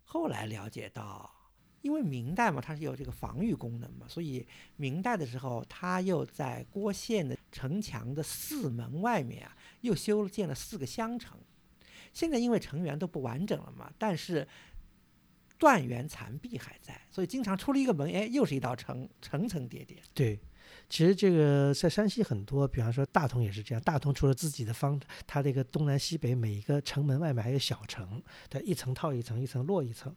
[0.03, 1.31] 后来了解到，
[1.83, 11.39] 因为明代嘛，它是有这个防御功能嘛，所以明代的时候，它又在郭县的城墙的四门外面啊，又修建了四个乡城。
[12.13, 14.47] 现在因为成员都不完整了嘛，但是
[15.59, 19.97] 断垣残壁还在，所以经常出了一个门，哎，又是一道城，层层叠叠。
[20.13, 20.39] 对，
[20.89, 23.81] 其实这个在山西很多，比方说大同也是这样。
[23.83, 30.15] 大同除了自己的方，它这个东南西北每一个城门外面还有小城，它，一层套一层，一层落一层。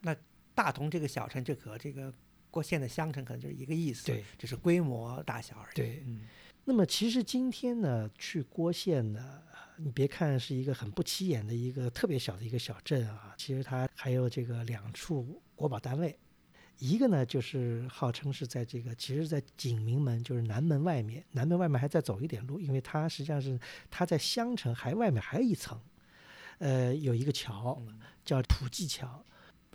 [0.00, 0.16] 那
[0.54, 2.12] 大同这个小城就和这个
[2.50, 5.74] 郭县的乡城可能就是一个意思，对，只是规模大小而已。
[5.74, 6.22] 对，嗯。
[6.64, 9.42] 那么其实今天呢，去郭县呢，
[9.78, 16.18] 你别看是一个很不起眼的一个特别小的一个小镇啊，其实它还有这个两处国保单位，
[16.78, 23.58] 一个呢就是号称是在这个，其实，在景明门就是南门外面，南门外面还再走一点路，因为它实际上是
[23.90, 25.80] 它在襄城还外面还有一层，
[26.58, 27.80] 呃，有一个桥
[28.24, 29.24] 叫普济桥。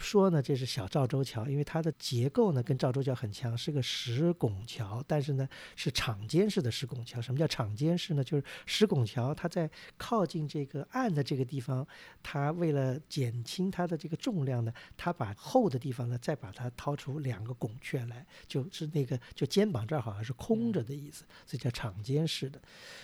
[0.02, 7.22] 说呢，这是小赵州桥，因为它的结构呢跟赵州桥很像，是个石拱桥，但是呢是敞肩式的石拱桥。
[7.22, 8.24] 什么叫敞肩式呢？
[8.24, 11.88] 就是石拱桥，它在靠近这个岸的这个地方，
[12.24, 22.60] 它为了减轻它的这个重量呢，它把厚的地方呢再把它掏出两个拱券来，就是那个就肩膀这儿好像是空着的意思，所以叫敞肩式的。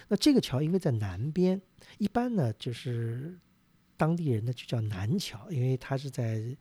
[0.08, 1.62] 那这个桥因为在南边，
[2.00, 3.38] 一般呢就是
[3.98, 6.56] 当地人呢就叫南桥，因为它是在。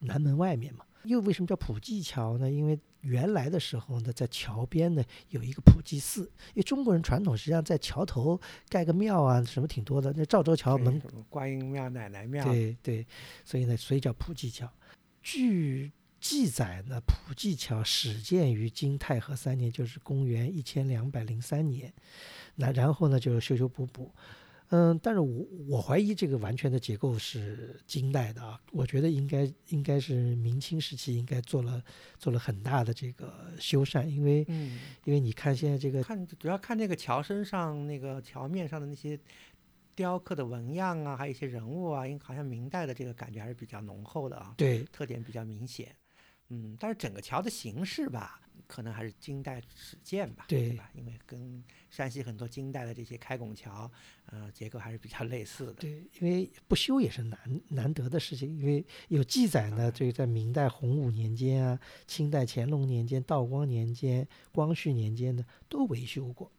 [0.00, 2.50] 南门外面嘛，又为什么叫普济桥呢？
[2.50, 6.30] 因为原来的时候呢，在桥边呢有一个普济寺。
[6.48, 10.12] 因为中国人传统实际上在桥头盖个庙啊，什么挺多的。
[10.14, 13.06] 那赵州桥门观音庙、奶奶庙，对对，
[13.42, 14.70] 所以呢，所以叫普济桥。
[15.22, 21.90] 据记载呢，普济桥始建于金太和三年，就是公元一千两百零三年。
[22.56, 24.12] 那然后呢，就修修补补。
[24.70, 31.82] 嗯，但是我我怀疑这个完全的结构是金代的啊，我觉得应该应该是明清时期应该做了
[32.18, 39.18] 做了很大的这个修缮，因为嗯，因为你看现在这个看主要看那个桥身上那个桥面上的那些
[39.94, 45.94] 雕刻的纹样啊，还有一些人物啊，因为好像明代的这个感觉还是比较浓厚的啊，对，特点比较明显，
[46.48, 48.40] 嗯，但是整个桥的形式吧。
[48.66, 50.90] 可能还是金代始建吧，对吧？
[50.94, 53.90] 因为跟山西很多金代的这些开拱桥，
[54.26, 55.74] 呃，结构还是比较类似的。
[55.74, 57.38] 对，因为不修也是难
[57.68, 66.50] 难得的事情，因为有记载呢，这个在明代洪武年间啊，清代乾隆年间、道光年间、光绪年间呢，都维修过。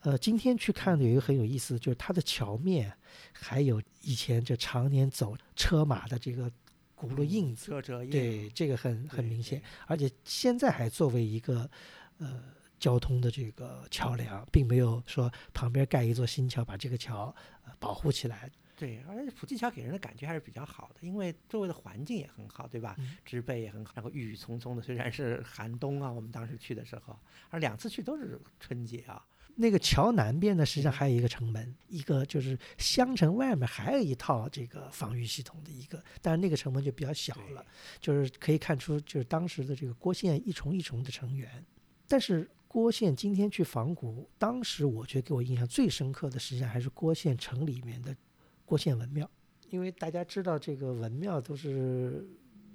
[0.00, 2.92] 呃，今天去看的有一个很有意思，就是它的桥面
[3.32, 6.50] 还有以前这常年走车马的这个。
[6.98, 7.70] 轱辘印子，
[8.10, 11.70] 对这个很很明显，而且现在还作为一个
[12.18, 12.42] 呃
[12.78, 17.34] 交通的这个桥梁，并没有说旁边盖一座新桥把这个桥
[17.78, 18.50] 保护起来。
[18.76, 22.96] 对，而且普济桥给人的感觉还是比较好的，因为周围的环境也很好，对吧？
[23.24, 27.18] 植被也很好，然后郁郁葱葱的，虽然是寒冬啊，我们当时去的时候，
[27.50, 29.24] 而两次去都是春节啊。
[29.60, 37.66] 那个桥南边呢，实际上还有一个城门，一个就是襄城外面还有一套这个防御系统的一个，但是那个城门就比较小了，
[37.98, 41.64] 就是可以看出就是当时的这个郭县一重一重的成员。
[42.06, 48.16] 但是郭县今天去仿古，当时我觉得给我印象最深刻的，实际上还是郭县城里面的
[48.64, 49.28] 郭县文庙，
[49.70, 52.24] 因为大家知道这个文庙都是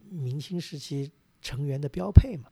[0.09, 1.09] 明清时期
[1.41, 2.49] 成员的标配嘛。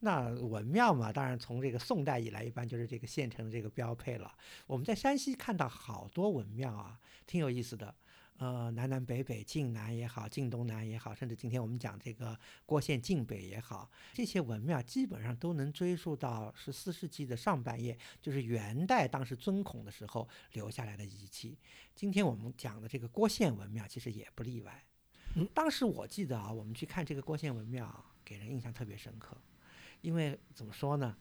[0.00, 4.32] 那文庙嘛，当然从这个宋代以来，一般就是这个县城的这个标配了。
[4.66, 7.94] 我们在山西看到好多文庙啊，挺有意思的。
[8.38, 21.56] 呃，南南北北，晋南也好，晋东南也好，甚至今天我们讲这个郭县晋北也好，这些文庙基本上都能追溯到十四世纪的上半叶，就是元代当时尊孔的时候留下来的遗迹。
[21.94, 24.84] 今天我们讲的这个郭县文庙其实也不例外。
[25.54, 29.34] 当时我记得啊，我们去看这个郭县文庙，给人印象特别深刻。
[30.06, 31.16] 因为怎么说呢，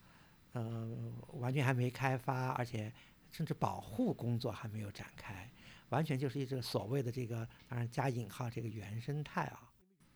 [0.52, 2.94] 呃，完全还没开发，而且
[3.32, 5.52] 甚至保护工作还没有展开，
[5.90, 9.72] 完全就是一个所谓的这个，当然加引号这个原生态啊。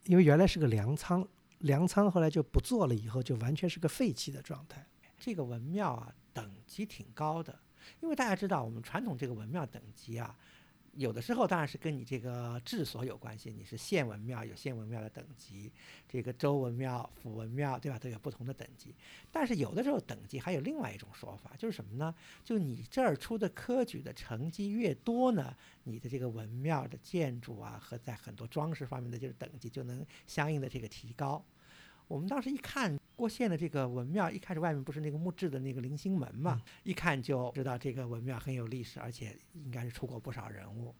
[0.05, 1.27] 因为原来是个粮仓，
[1.61, 4.85] 粮仓后来就不做了，以后就完全是个废弃的状态。
[5.17, 7.59] 这个文庙啊，等级挺高的，
[8.01, 10.37] 因为大家知道我们传统这个文庙等级啊。
[10.95, 15.71] 有的时候当然是跟你这个治所有关系，你是县文庙有县文庙的等级，
[16.07, 17.97] 这个州文庙、府文庙，对吧？
[17.97, 18.93] 都有不同的等级。
[19.31, 22.13] 但是有的时候等级还有另外一种说法，就是什么呢？
[22.43, 31.43] 就你这儿出的科举的成绩越多呢，你的这个文庙的建筑啊和在很多装饰方面的这个等级就能相应的这个提高。
[32.09, 40.93] 我们当时一看郭县的这个文庙，一开始外面不是那个木质的那个棂星门嘛，一看就知道这个文庙很有历史，而且应该是出过不少人物。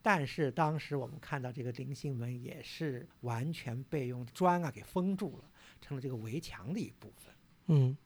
[0.00, 5.44] 但是当时我们看到这个棂星门也是完全被用砖啊给封住了，
[5.80, 7.34] 成了这个围墙的一部分。
[7.66, 7.96] 嗯，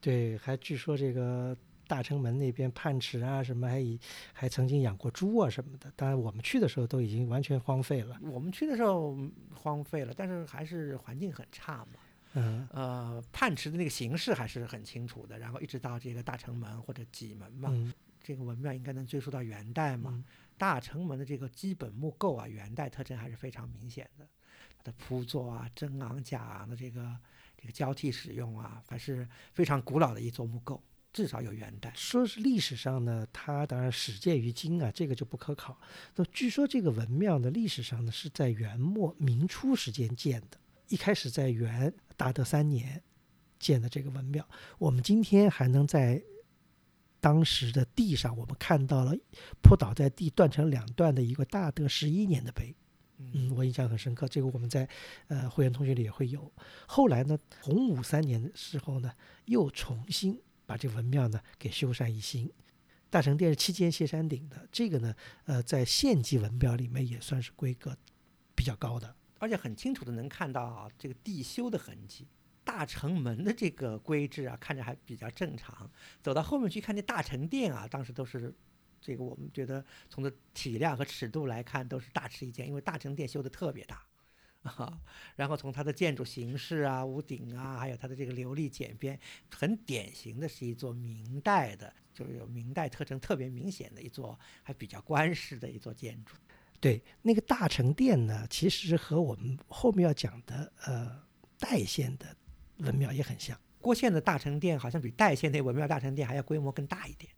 [0.00, 1.56] 对，还据说这个。
[1.92, 4.00] 大城门那边泮池啊，什么还以
[4.32, 5.92] 还曾经养过猪啊什么的。
[5.94, 8.18] 当然我们去的时候都已经完全荒废了。
[8.22, 9.14] 我们去的时候
[9.54, 12.00] 荒废了，但是还是环境很差嘛。
[12.32, 12.66] 嗯。
[12.72, 15.38] 呃，泮池的那个形式还是很清楚的。
[15.38, 17.70] 然后一直到这个大城门或者戟门嘛，
[18.22, 20.24] 这个文庙应该能追溯到元代嘛。
[20.56, 24.26] 大城门的这个基本木构啊，元代特征还是非常明显的。
[24.78, 27.14] 它的铺座啊，真昂假昂的这个
[27.54, 30.82] 这个交替使用啊，还是非常古老的一座木构。
[31.12, 31.92] 至少有元代。
[31.94, 35.78] 说是历史上呢，它当然始建于今啊，这个就不可考。
[36.16, 43.02] 那据说这个文庙呢，历史上呢是在元末明初时间建的，一开始在元大德三年
[43.58, 44.48] 建的这个文庙。
[44.78, 46.22] 我们今天还能在
[47.20, 49.14] 当时的地上，我们看到了
[49.62, 52.74] 扑倒在地断成两段的一个大德十一年的碑。
[53.18, 54.26] 嗯，我印象很深刻。
[54.26, 54.88] 这个我们在
[55.28, 56.50] 呃会员同学里也会有。
[56.86, 59.12] 后来呢，洪武三年的时候呢，
[59.44, 60.40] 又重新
[60.72, 62.50] 把这文庙呢给修缮一新。
[63.10, 67.94] 大成殿是七间歇山顶的，这个呢，呃，在县级文庙里面也算是规格
[68.54, 72.26] 比较高的，而且很清楚的能看到啊这个地修的痕迹。
[72.64, 75.90] 大成门的这个规制啊，看着还比较正常。
[76.22, 78.54] 走到后面去看那大成殿啊，当时都是。
[79.04, 84.00] 这个我们觉得从的体量和尺度来看都是大吃一惊，因为大成殿修的特别大，
[84.62, 85.00] 啊，
[85.36, 89.18] 然后从它的建筑形式啊、屋顶啊，还有它的这个琉璃简边，
[89.50, 96.36] 很典型的是一座明代的，就是有明代特征特别明显的一座，还比较官式的一座建筑。
[96.80, 101.22] 对，那个大成殿呢，其实和我们后面要讲的呃
[101.58, 102.36] 代县的
[102.78, 103.58] 文庙也很像。
[103.80, 107.32] 郭县的大成殿好像比代县那文庙大成殿还要规模更大一点。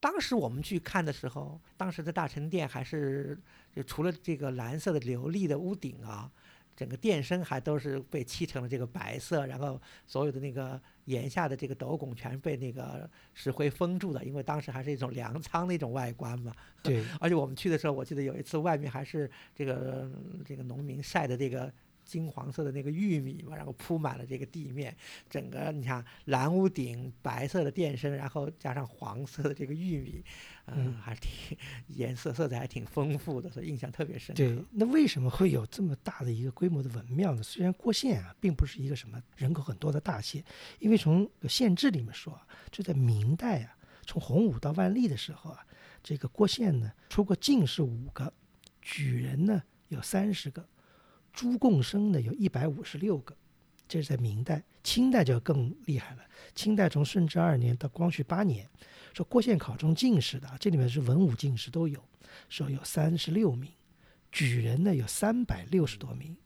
[0.00, 3.40] 当时我们去看的时候，当时的大成殿还是
[3.74, 6.32] 就除了这个蓝色的琉璃的屋顶啊，
[6.82, 16.52] 整个殿身还都是被漆成了这个白色，然后所有的那个檐下的这个斗拱全被那个石灰封住的，因为当时还是一种粮仓的一种外观嘛。
[16.82, 17.04] 对。
[17.20, 20.10] 而且我们去的时候，我记得有一次外面还是这个
[20.44, 21.72] 这个农民晒的这个。
[22.12, 24.94] 金黄色的那个玉米嘛，然后铺满了这个地面，
[25.30, 30.22] 整个你看蓝屋顶、白色的殿身，然后加上黄色的这个玉米，
[30.66, 34.36] 嗯，还是挺颜色色彩还挺丰富的，所以印象特别深。
[34.36, 37.42] 对，那为什么会有这么大的一个规模的文庙呢？
[37.42, 40.44] 虽然郭县啊并不是一个什么人口很多的大县，
[40.80, 42.38] 因为从县志里面说，
[42.70, 45.66] 就在明代啊，从洪武到万历的时候啊，
[46.02, 48.30] 这个郭县呢出过进士五个，
[48.82, 50.68] 举人呢有三十个。
[51.32, 53.36] 朱贡生呢有一百五十六个，
[53.88, 56.22] 这是在明代，清代就更厉害了。
[56.54, 58.68] 清代从顺治二年到光绪八年，
[59.14, 62.02] 说郭县考中进士的，这里面是文武进士都有，
[62.48, 63.70] 说有三十六名，
[64.30, 66.36] 举人呢有三百六十多名，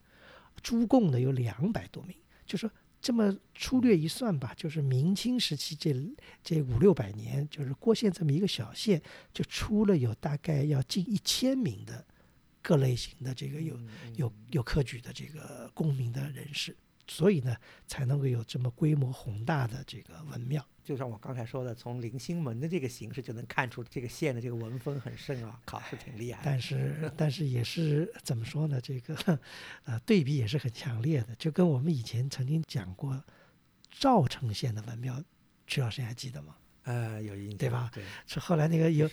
[0.63, 2.17] 朱贡呢有两百多名。
[2.47, 2.71] 就说
[3.01, 5.95] 这么粗略一算吧，就是明清时期这
[6.45, 12.05] 这五六百年，就是郭县这么一个小县，就出了有大概要近一千名的。
[12.67, 13.79] 各类型的这个有
[14.17, 16.77] 有有科举的这个功名的人士，
[17.07, 20.67] 所以呢才能够有这么规模宏大的这个文庙。
[20.83, 26.43] 就像我刚才说的，从临星门的这个形式就能看出这个县的这个文风很盛啊，考试挺厉害。
[26.45, 28.81] 但是 但是也是怎么说呢？
[28.81, 29.39] 这个
[29.85, 33.23] 呃对比也是很强烈的，就跟我们以前曾经讲过
[33.93, 35.23] 赵城县的文庙，
[35.69, 36.57] 曲老师还记得吗？
[36.83, 37.89] 呃，有印象，对吧？
[37.95, 39.09] 对，是后来那个有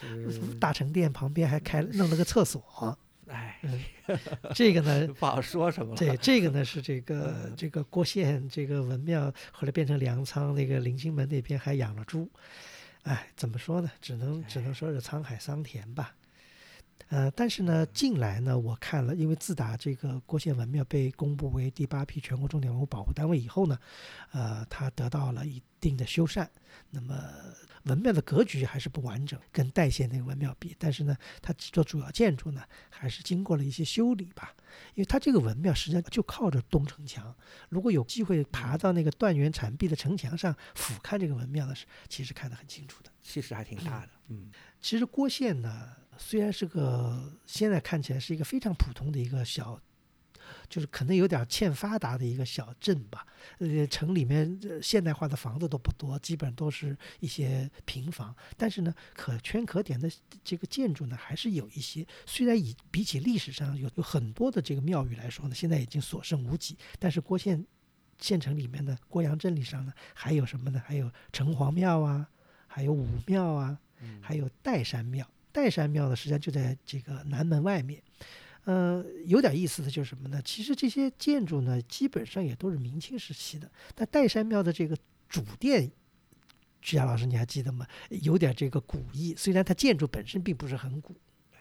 [0.60, 2.98] 大成殿旁边还开弄了个厕所。
[3.28, 3.60] 哎，
[4.54, 5.98] 这个呢不好说什么了。
[5.98, 12.30] 对，这个呢是这个这个郭县这个文庙后来变成粮仓，那个临清门那边还养了猪。
[13.04, 13.92] 哎，怎么说呢？
[14.02, 16.16] 只能只能说是沧海桑田吧。
[17.14, 23.78] 呃，但是呢，近来呢，我看了，因为自打这个郭县文庙被公布为第八批全国重点文物保护单位以后呢，
[24.32, 26.48] 呃，它得到了一定的修缮。
[26.90, 27.16] 那么
[27.84, 34.52] 文庙的格局还是不完整，跟代县那个文庙比，但是呢，它几座主要建筑呢，还是经过了一些修理吧。
[34.96, 37.32] 因为它这个文庙实际上就靠着东城墙，
[37.70, 44.10] 如果有机会爬到那个断垣残壁的城墙上俯瞰这个文庙呢，是其实看得很清楚的，气势还挺大的。
[44.30, 44.50] 嗯，
[44.82, 45.98] 其实郭县呢。
[46.18, 49.80] 虽然是个现在看起来是一个非常普通的一个小，
[50.70, 53.26] 就是可能有点欠发达的一个小镇吧。
[53.60, 58.36] 呃，城里面现代化的房子都不多，基本上都是一些平房。
[58.58, 60.10] 但是呢，可圈可点的
[60.44, 62.06] 这个建筑呢，还是有一些。
[62.26, 66.78] 虽然以比起历史上有有很多的这个庙宇来说呢，现在已经所剩无几。
[67.00, 67.66] 但是郭县
[68.20, 70.82] 县城里面的郭阳镇里上呢，还有什么呢？
[70.86, 72.28] 还有城隍庙啊，
[72.68, 73.78] 还有武庙啊，
[74.22, 75.28] 还有岱山庙。
[75.54, 78.02] 岱山庙呢，实际上就在这个南门外面，
[78.66, 80.42] 呃，有点意思的就是什么呢？
[80.44, 83.72] 其实这些建筑呢，基本上也都是明清时期的。
[83.94, 84.98] 但岱山庙的这个
[85.30, 85.92] 主殿，
[86.82, 87.88] 徐霞老师你还记得吗？
[88.10, 91.16] 有点这个古意，虽然它建筑本身并不是很古。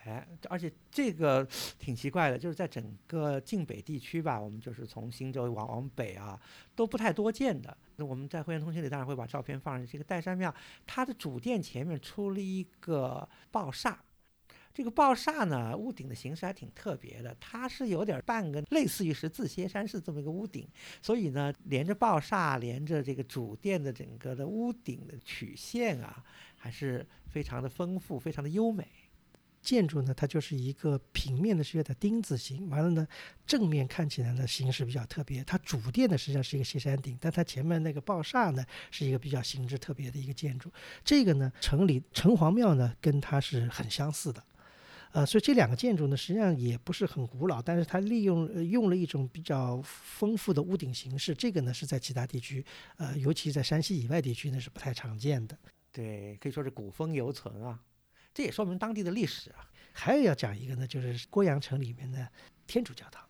[0.05, 1.47] 哎，而且这个
[1.79, 6.39] 挺奇怪的，就是在整个晋北地区吧，我们就是从忻州往往北啊，
[6.75, 7.75] 都不太多见的。
[7.95, 9.87] 那我们在会员通讯里当然会把照片放上。
[9.87, 10.53] 这个岱山庙，
[10.85, 13.95] 它的主殿前面出了一个爆煞，
[14.73, 20.67] 这个抱厦呢，屋顶的形式还挺特别的，它是有点半个类似于十字歇山式这么一个屋顶，
[21.01, 26.21] 所以呢，连着抱厦，连着这个主殿的整个的屋顶的曲线啊，
[26.57, 28.85] 还是非常的丰富，非常的优美。
[29.63, 33.07] 建筑呢，它就是一个平面的是有点丁字形，完了呢，
[33.47, 35.41] 正面看起来呢形式比较特别。
[35.45, 40.69] 它主殿呢实际上是一个歇山顶，但它前面那个抱厦呢是一个比较形制特别的一个建筑。
[41.03, 44.43] 这个呢，城里城隍庙呢跟它是很相似的，
[45.13, 51.33] 呃，所以这两个建筑呢实际上也不是很古老，但是它利用用了一种比较丰富的屋顶形式。
[51.33, 52.65] 这个呢是在其他地区，
[52.97, 55.57] 呃，尤其在山西以外地区呢是不太常见的。
[55.91, 57.79] 对，可以说是古风犹存啊。
[58.33, 59.69] 这也说明当地的历史啊。
[59.91, 62.27] 还有要讲一个呢，就是郭阳城里面的
[62.65, 63.23] 天主教堂。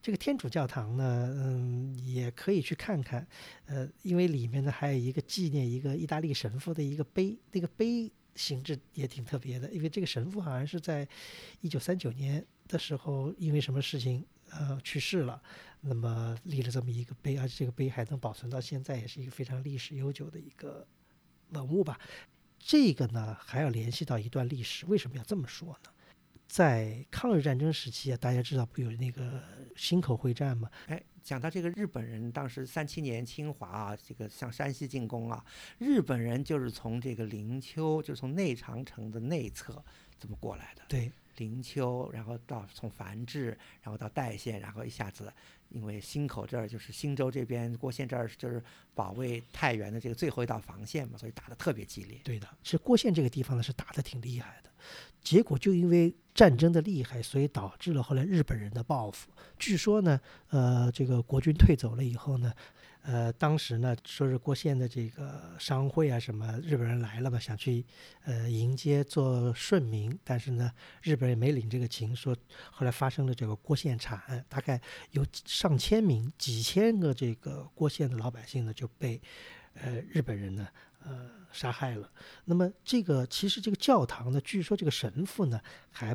[0.00, 3.26] 这个天主教堂呢，嗯，也可以去看看，
[3.66, 9.68] 呃，因为里面呢还有一个纪念一个意大利神父的一个碑，那个碑形制也挺特别的。
[9.72, 11.06] 因为这个神父好像是在
[11.60, 15.42] 一九三九年的时候，因为什么事情呃去世了，
[15.80, 20.86] 那么立了这么一个碑，而且这个碑还能保存到现在，也是一个非常历史悠久的一个
[21.50, 21.98] 文物吧。
[22.58, 24.84] 这个呢，还要联系到一段历史。
[24.86, 25.90] 为什么要这么说呢？
[26.46, 29.42] 在抗日战争时期啊，大家知道不有那个
[29.76, 30.70] 忻口会战吗？
[30.86, 35.44] 哎，讲到这个日本人当时三七年侵华啊，这个向山西进攻啊，
[35.78, 39.84] 日本人就是从这个灵丘，就是从内长城的内侧
[40.18, 40.82] 这么过来的。
[40.88, 45.32] 对，灵丘，然后到从繁治，然后到代县，然后一下子。
[45.70, 48.62] 因为忻口这儿就是忻州这边郭县这儿就是
[48.94, 52.18] 保卫太原的这个最后一道防线嘛，所以打得特别激烈。
[52.24, 54.70] 对的，其实郭县这个地方呢是打得挺厉害的，
[55.20, 59.30] 结果就因为战争的厉害，所以导致了后来日本人的报复。
[59.58, 60.18] 据说呢，
[60.48, 62.50] 呃，这个国军退走了以后呢。
[63.10, 67.82] 呃，当时呢，说是郭县的这个商会啊，什么日本人来了嘛，想去
[68.24, 72.36] 呃迎接做顺民，但是呢，日本人没领这个情，说
[72.70, 74.78] 后来发生了这个郭县惨案，大概
[75.12, 79.18] 有上千名、几千个这个郭县的老百姓呢就被
[79.72, 80.68] 呃日本人呢
[81.02, 82.12] 呃杀害了。
[82.44, 85.58] 那么这个其实这个教堂呢，据说这个神父呢
[85.90, 86.14] 还。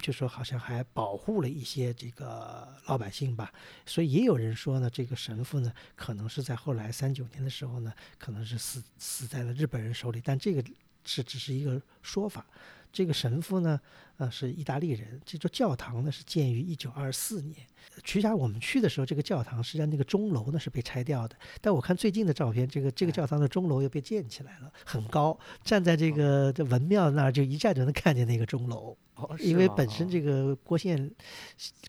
[0.00, 3.52] 就说好像还保护了一些这个老百姓吧，
[3.86, 10.64] 所以也有人说呢，这个神父呢，可能是在后来三九年的时候呢，可能是死死在了日本人手里，但这个
[11.04, 12.44] 是只是一个说法。
[12.92, 13.80] 这个神父呢，
[14.16, 15.20] 呃，是意大利人。
[15.24, 17.66] 这座教堂呢是建于一九二四年。
[18.04, 21.36] 徐霞，我们去的时候，这个教堂实际上那个钟楼呢是被拆掉的。
[21.60, 25.38] 但我看最近的照片，这个这个教堂的钟楼又被建起来了，很高。
[25.62, 28.96] 站在这个这文庙那儿，就一下就能看见那个钟楼。
[29.38, 31.10] 因为本身这个郭县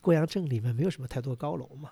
[0.02, 1.90] 郭阳镇里面没有什么太多高楼嘛。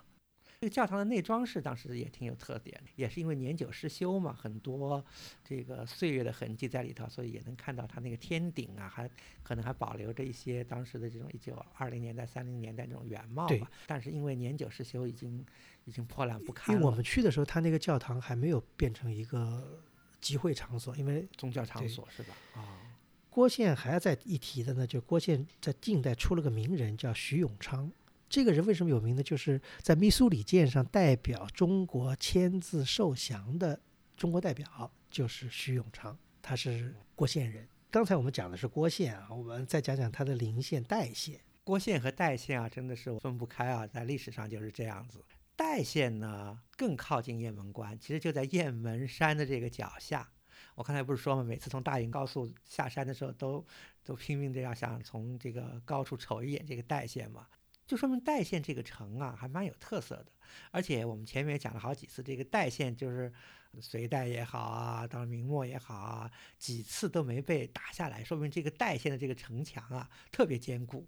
[0.60, 5.02] 这个教堂的内装饰当时也挺有特点，也是因为年久失修嘛，很多
[5.42, 9.10] 这个岁月的痕迹在里头，所以也能看到它那个天顶啊，还
[9.42, 13.70] 可能还保留着一些当时的这种一九二零年代、三零年代这种原貌吧。
[13.86, 15.42] 但是因为年久失修，已经
[15.86, 16.78] 已经破烂不堪了。
[16.78, 19.82] 因为我们去的时候，它那个教堂还没有变成一个
[20.20, 22.34] 集会场所，因为宗教场所是吧？
[22.56, 22.98] 啊。
[23.30, 27.90] 郭县还要再一提的呢，就郭县在近代出了个名人，叫徐永昌。
[28.30, 29.22] 这个人为什么有名呢？
[29.24, 33.80] 就是在密苏里舰上代表中国签字受降的
[34.16, 37.68] 中国代表，就是徐永昌，他是郭县人。
[37.90, 41.40] 刚才我们讲的是郭县啊，我们再讲讲他的邻县代县。
[41.64, 45.24] 郭县和代县啊，真的是分不开啊，在历史上就是这样子。
[45.56, 50.30] 代县呢更靠近雁门关，其实就在雁门山的这个脚下。
[50.76, 53.66] 我刚才不是说嘛，每次从大营高速下山的时候，都
[54.04, 57.44] 都拼命的要想从这个高处瞅一眼这个代县嘛。
[57.90, 60.26] 就说明代县这个城啊，还蛮有特色的。
[60.70, 63.32] 而且我们前面也讲了好几次，这个代县就是
[63.80, 71.04] 隋代也好啊，到明末也好啊，几次都没被打下来，说明这个代县的这个城墙啊特别坚固。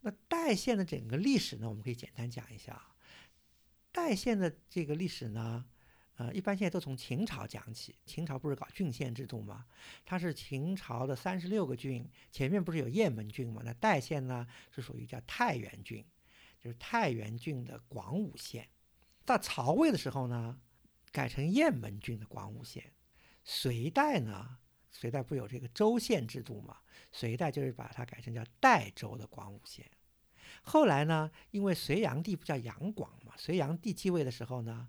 [0.00, 2.82] 那代县的整个历史呢，我们可以简单讲一下。
[3.92, 5.64] 代县的这个历史呢，
[6.16, 7.94] 呃，一般现在都从秦朝讲起。
[8.04, 9.64] 秦朝不是搞郡县制度吗？
[10.04, 13.62] 它是秦朝的三十六个郡，前面不是有雁门郡吗？
[13.64, 16.04] 那代县呢是属于叫太原郡。
[16.64, 18.66] 就是太原郡的广武县，
[19.26, 20.58] 到曹魏的时候呢，
[21.12, 22.90] 改成雁门郡的广武县。
[23.44, 24.56] 隋代呢，
[24.90, 26.78] 隋代不有这个州县制度嘛？
[27.12, 29.84] 隋代就是把它改成叫代州的广武县。
[30.62, 34.88] 后来呢，因为隋炀帝不叫杨广嘛，隋炀帝继位的时候呢，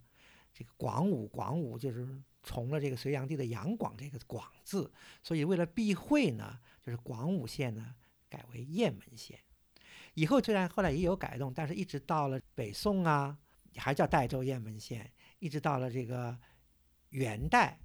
[0.54, 2.08] 这个广武广武就是
[2.42, 4.90] 从了这个隋炀帝的杨广这个广字，
[5.22, 7.96] 所以为了避讳呢，就是广武县呢
[8.30, 9.38] 改为雁门县。
[10.16, 13.38] 以后虽然后来也有改动，但是一直到了北宋啊，
[13.76, 16.36] 还叫代州雁门县，一直到了这个
[17.10, 17.80] 元代，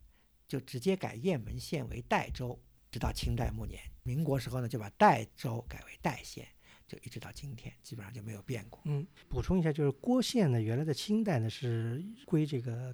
[0.49, 2.59] 就直接改雁门县为代州。
[2.91, 6.45] 直到清代末年，民国时候呢就把代州改为代县，
[6.89, 8.81] 就一直到今天，基本上就没有变过。
[8.87, 12.93] 嗯，补充一下，就是郭县呢，原来在清代呢是归这个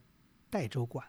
[0.51, 1.07] 代州管。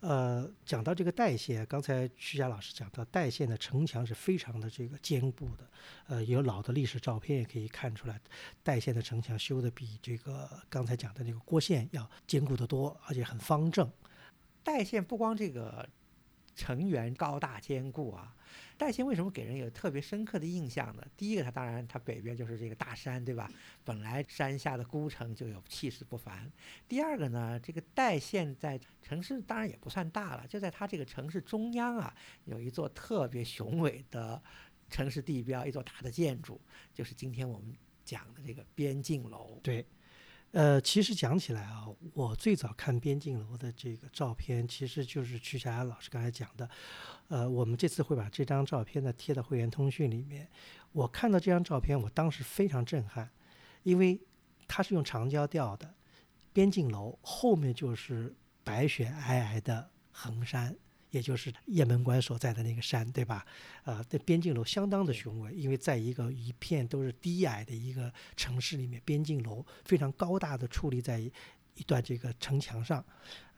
[0.00, 5.70] 呃，讲到这个代县，刚才徐佳老师讲到代县的城墙是非常的这个坚固的，
[6.08, 8.20] 呃，有老的历史照片也可以看出来，
[8.62, 13.90] 代县的城墙修的比这个刚才讲的那个郭县要坚固的多，而且很方正。
[14.64, 15.88] 代县不光这个
[16.54, 18.34] 城垣高大坚固啊，
[18.82, 21.06] 代县为什么给人有特别深刻的印象呢？
[21.16, 23.48] 第一个，它当然它北边就是这个大山，对吧？
[23.84, 26.50] 本来山下的孤城就有气势不凡。
[26.88, 32.12] 第二个呢，这个代县在城市当然也不算大了，就在它这个城市中央啊，
[32.44, 34.42] 有一座特别雄伟的
[34.90, 36.60] 城市地标，一座大的建筑，
[36.92, 37.72] 就是今天我们
[38.04, 39.60] 讲的这个边境楼。
[39.62, 39.86] 对。
[40.52, 46.68] 呃，其实讲起来啊，我最早看边境楼的这个照片，其实就是曲霞老师刚才讲的。
[47.28, 50.46] 呃，我们这次会把这张照片呢贴到会员通讯里面。
[50.92, 53.30] 我看到这张照片，我当时非常震撼，
[53.82, 54.20] 因为
[54.68, 55.94] 它是用长焦调的，
[56.52, 60.76] 边境楼后面就是白雪皑皑的衡山。
[61.12, 63.46] 也就是雁门关所在的那个山，对吧？
[63.84, 73.04] 呃，这边境楼相当的雄伟，因为在一个一片都是低矮的一个城市里面，边境楼非常高大的矗立在一段这个城墙上，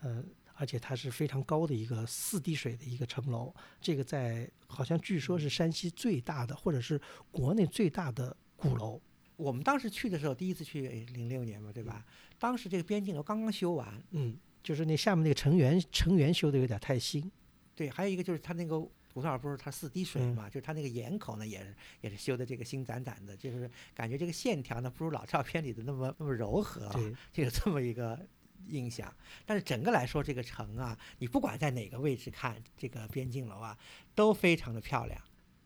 [0.01, 0.21] 呃，
[0.53, 3.53] 而且它是非常高的一个四滴水的一个城楼。
[3.79, 6.99] 这个在好像据说是山西最大的，或者是
[7.31, 9.01] 国内最大的鼓楼。
[9.37, 12.05] 我们当时去的时候，第一次去零六年嘛，对吧？
[12.37, 17.31] 当时这个边境楼刚刚修完，嗯，就是那下面那个城垣，城垣修的有点太新。
[17.75, 18.79] 对，还有一个就是它那个
[19.13, 26.89] 古道不是它四滴水嘛，就是它那个檐口呢也是也是修的这个新崭崭的，就是感觉这个线条呢不如老照片里的那么那么柔和，
[27.33, 28.19] 就有这么一个
[28.67, 29.13] 印象。
[29.45, 33.77] 但是整个来说，这个城啊，你不管在哪个位置看这个边境楼啊，
[34.13, 35.21] 都非常的漂亮。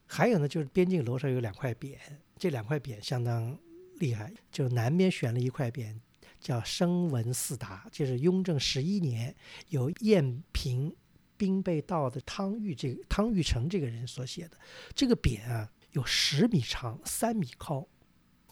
[0.05, 1.95] 还有呢，就是边境楼上有两块匾，
[2.38, 3.57] 这两块匾相当
[3.99, 5.95] 厉害，就南边选了一块匾，
[6.39, 9.36] 叫“声闻四达”，就是雍正十一年
[9.68, 10.95] 由燕平。
[11.40, 14.58] 兵备道的汤玉这个汤玉成这个人所写的
[14.94, 17.88] 这个匾啊，有十米长，三米高，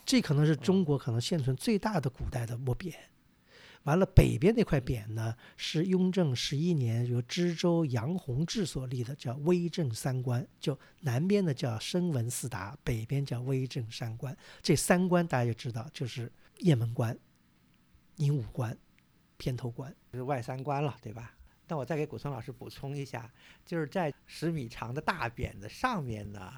[0.06, 2.96] 这可能是中国可能现存最大的古代的墨匾。
[3.84, 10.46] 完了，北边那块匾呢，是雍正十一年由知州杨洪志所立的，叫威震三关。
[10.60, 14.36] 就南边的叫声闻四达，北边叫威震三关。
[14.62, 16.30] 这三关大家就知道，就是
[16.60, 17.18] 雁门关、
[18.16, 18.78] 宁武关、
[19.38, 21.37] 偏头关，就是外三关了，对吧？
[21.68, 23.30] 那我再给古村老师补充一下，
[23.66, 26.54] 就是在十米长的大匾的上面呢，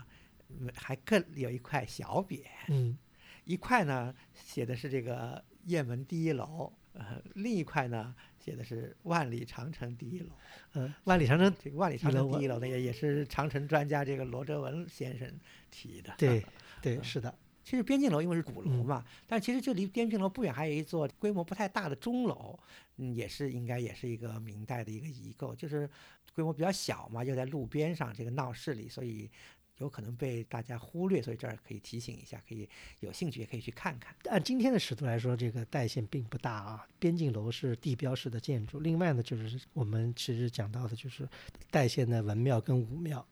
[0.73, 2.97] 还更有一块小匾，嗯，
[3.45, 10.31] 一块呢写的是这个雁门第一楼，呃，另一块呢写的是万里长城第一楼，
[10.73, 15.27] 嗯，万里长城这个万里长城第一楼呢也也是长城专家这个罗哲文先生
[15.71, 16.45] 提的，对，
[16.81, 17.33] 对，是的。
[17.63, 22.57] 其实边境楼因为是鼓楼嘛，但其实就离边境楼不远，还有一座规模不太大的钟楼，
[22.97, 25.87] 嗯，也是应该也是一个明代的一个遗构，就是
[26.33, 29.29] 规模比较小嘛，又在路边上这个闹市里，所以
[29.77, 32.67] 有可能被大家忽略，所以这儿可以提醒一下，可以
[33.01, 34.15] 有兴趣也可以去看看。
[34.29, 38.79] 按今天的尺度来说，这个代县并不大啊，边境楼是地标式的建筑。
[38.79, 41.29] 另外呢，就是我们其实讲到的就是
[41.69, 43.25] 代县的文庙跟武庙，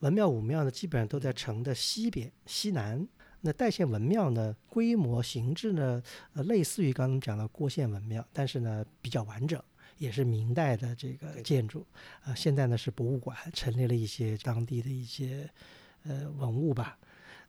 [0.00, 3.08] 文庙武庙呢基本上都在城的西边西南。
[3.40, 9.62] 那代县文庙呢，规模形制呢，呃，类似于刚刚讲的郭县文庙，但是呢比较完整，
[9.98, 11.86] 也是明代的这个建筑，
[12.24, 15.48] 啊，现在呢是博物馆，陈列了一些当地的一些
[16.02, 16.98] 呃文物吧。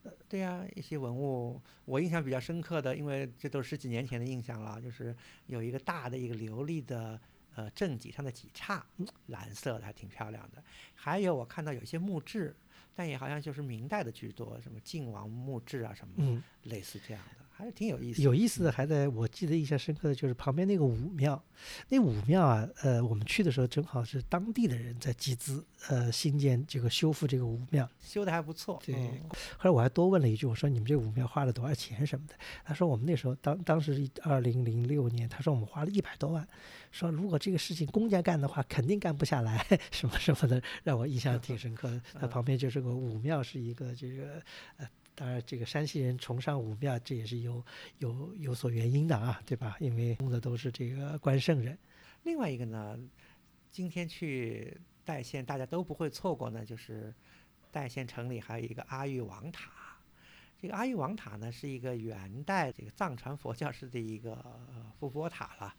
[0.04, 5.16] 呃，对呀，一些文物我印象比较深刻的，因为这都是十几年前的印象了，就是
[5.48, 7.20] 有一个大的一个琉璃的
[7.56, 8.86] 呃正脊上的脊叉，
[9.26, 10.64] 蓝色的还挺漂亮的，
[10.94, 12.56] 还有我看到有些木质。
[13.00, 17.46] 但也好像就是明代的居多，什么晋王墓志啊什么，类似这样的。
[17.60, 18.22] 还是挺有意思。
[18.22, 21.44] 有意思的还在我记得印象深刻的就是旁边那个武庙，
[21.90, 28.82] 那武庙啊，呃，我们去的时候正好是当地的人在集资，呃，新建这个修复这个武庙，修的还不错。
[28.86, 28.96] 对。
[29.58, 32.34] 后来我还多问了一句，我说你们这武庙花了多少钱什么的？
[32.64, 36.48] 他说我们那时候当当时是二零零六年，他说我们花了一百多万，
[36.94, 42.02] 说如果这个事情公家干的话，肯定干不下来，什么什么的，让我印象挺深刻的。
[42.22, 44.42] 他旁边就是个武庙，是一个这个
[44.78, 44.88] 呃。
[45.20, 47.62] 当然，这个山西人崇尚武庙，这也是有
[47.98, 49.76] 有有所原因的啊，对吧？
[49.82, 51.78] 因为供的都是这个关圣人。
[52.24, 52.98] 另外一个呢，
[53.70, 57.14] 今天去代县，大家都不会错过呢，就是
[57.70, 59.70] 代县城里还有一个阿育王塔。
[60.58, 64.42] 这个阿育王塔呢，是一个元代这个藏传佛教式的一个
[65.02, 65.76] 覆钵塔了。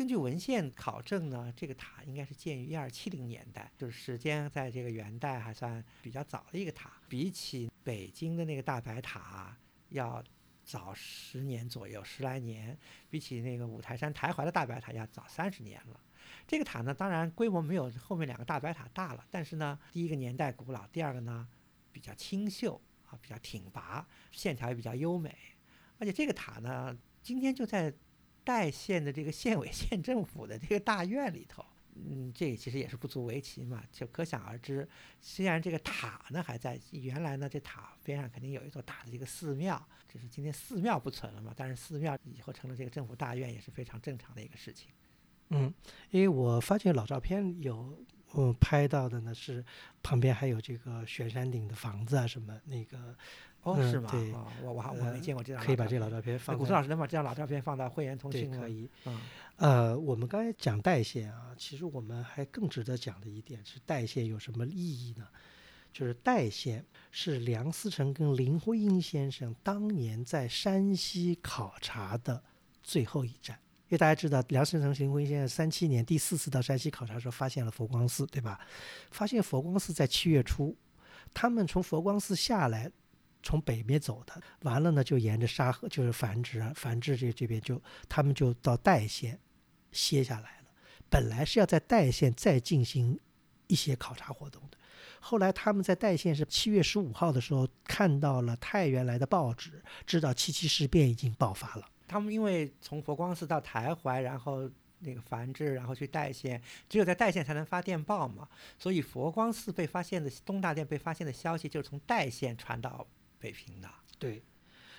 [0.00, 6.90] 根据文献考证呢，这个塔应该是建于一二七零年代，就是时间在这个元代还算比较早的一个塔。
[7.06, 9.54] 比起北京的那个大白塔
[9.90, 10.24] 要
[10.64, 12.74] 早十年左右，十来年；
[13.10, 16.00] 比起那个五台山台怀的大白塔要早三十年了。
[16.46, 21.46] 这个塔呢，当然规模没有后面两个大白塔大了，但是呢，第一个年代古老，第二个呢
[21.92, 25.36] 比较清秀啊，比较挺拔，线条也比较优美。
[25.98, 27.92] 而且这个塔呢，今天就在。
[28.44, 31.64] 代县的这个县委县政府的这个大院里头，
[31.94, 34.88] 嗯，这其实也是不足为奇嘛，就可想而知。
[35.20, 44.90] 虽然这个塔呢还在，原来呢这塔边上肯定有一座大的这个寺庙，就是今天寺庙不存了嘛，但是寺庙以后成了这个政府大院也是非常正常的一个事情。
[45.50, 45.72] 嗯，
[46.10, 47.98] 因为我发现老照片有，
[48.34, 49.64] 嗯，拍到的呢是
[50.02, 53.16] 旁边还有这个悬山顶的房子啊什么那个。
[53.62, 54.08] 哦，是吗？
[54.10, 54.32] 对，
[54.62, 55.62] 我我我没见过这张。
[55.62, 56.56] 可以把这老照片放。
[56.56, 58.88] 古村老师能把这张老照片放到会员通讯可以。
[59.04, 59.20] 嗯。
[59.56, 65.28] 呃，我们刚才讲代县啊，其实我们还更值得讲的一点是代县有什么意义呢？
[65.92, 72.42] 就是代县是梁思成跟林徽因先生当年在山西考察的
[72.82, 73.58] 最后一站。
[73.88, 78.58] 因为大家知道，梁思成、林徽因先生三七年第四次到山西考察的时候，发现了佛光寺，对吧？
[79.10, 80.74] 发现佛光寺在七月初，
[81.34, 82.90] 他们从佛光寺下来。
[83.42, 89.38] 从北面走的，完了呢，就沿着沙河，就是繁殖啊，繁殖这这边就他们就到代县
[89.92, 90.68] 歇下来了。
[91.08, 93.18] 本来是要在代县再进行
[93.66, 94.78] 一些考察活动的，
[95.20, 101.88] 后来他们在代县是七月十五号的时候看到了太原来的报纸，知道七七事变已经爆发了。
[102.06, 113.06] 他们因为从佛光寺到台怀，然后那个繁殖，然后去代县，只有在代县才能发电报嘛，所以佛光寺被发现的东大殿被发现的消息就是从代县传到。
[113.40, 113.88] 北平的
[114.18, 114.42] 对，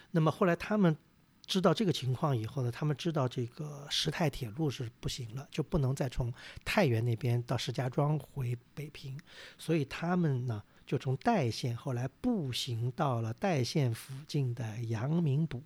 [0.10, 0.98] 那么后来他们
[1.46, 6.34] 知道这个情况以后呢，他们知道这个石太铁路是不行了，就不能再从
[6.66, 9.20] 太原那边到石家庄回北平，
[9.58, 15.62] 所以他们呢就从代县后来步行到了代县附近的阳明堡。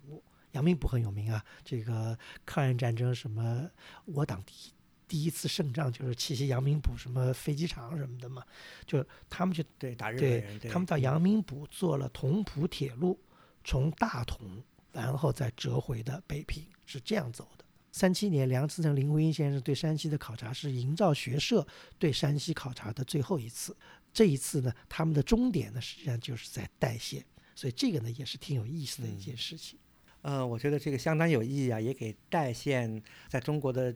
[0.52, 3.68] 阳明堡很有名啊，这个抗日战争什么
[4.06, 4.42] 我党
[5.08, 8.42] 第一次胜仗就是奇袭阳明堡，什么飞机场什么的嘛，
[8.84, 13.16] 就他们就对打日本人，他们到阳明堡坐了同蒲铁路，
[13.62, 17.64] 从大同然后再折回的北平，是这样走的。
[17.92, 21.64] 三七年，梁思成、林徽因先生对山西的考察是营造学社
[21.98, 23.76] 对山西考察的最后一次。
[24.12, 29.78] 这一次呢，他们的终点呢，实际上就是在代县，所以这个呢也是挺有意思的一件事情。
[30.22, 33.94] 呃，我觉得这个相当有意义啊，也给代县在中国的。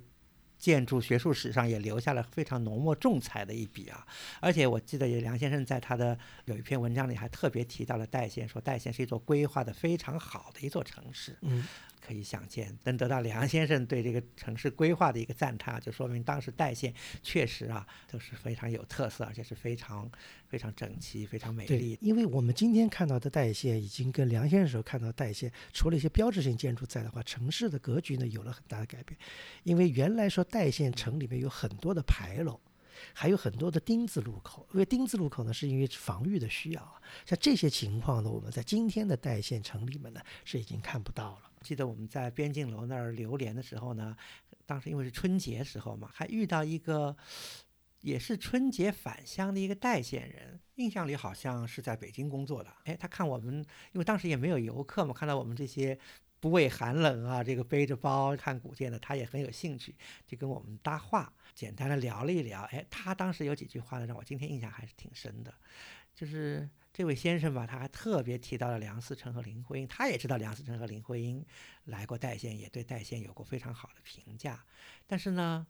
[0.60, 4.06] 建筑学术史上也留下了非常浓墨重彩的一笔啊！
[4.40, 11.34] 而且我记得有梁先生在他的有一篇文章里还特别提到了代县，说代县是一座规划的非常好的一座城市。
[11.40, 11.66] 嗯。
[12.00, 16.92] 可以想见，能得到梁先生对这个城市规划的一个赞叹，就说明当时代县
[17.22, 20.10] 确实啊都是非常有特色，而且是非常
[20.48, 21.98] 非常整齐、非常美丽。
[22.00, 29.18] 因为我们今天看到的代县，已经跟梁先生时候看到代县，除了一些标志性建筑在的话，城市的格局呢有了很大的改变。
[29.62, 32.58] 因为原来说代县城里面有很多的牌楼。
[33.14, 37.00] 还有很多的丁字路口，因为丁字路口呢，是因为防御的需要啊。
[37.26, 41.50] 像这些情况呢，我们在今天的代县城里面呢，是已经看不到了。
[41.60, 44.16] 记得我们在边境楼那儿流连的时候呢，
[44.64, 47.16] 当时因为是春节时候嘛，还遇到一个
[48.00, 52.70] 也是春节返乡的一个代县人，印象里好像是在北京工作的。
[52.84, 53.56] 哎，他看我们，
[53.92, 55.98] 因为当时也没有游客嘛，看到我们这些。
[56.42, 59.94] 不畏寒冷啊，这个背着包看古建的，他也很有兴趣，
[60.26, 62.62] 就跟我们搭话，简单的聊了一聊。
[62.72, 65.52] 哎，他当时有几句话呢，让我今天印象还是挺深的。
[66.14, 71.44] 就是这位先生吧，他还特别提到了梁思成和林徽因，他也知道梁思成和林徽因
[71.84, 74.64] 来过代县，也对代县有过非常好的评价。
[75.06, 75.66] 但是呢，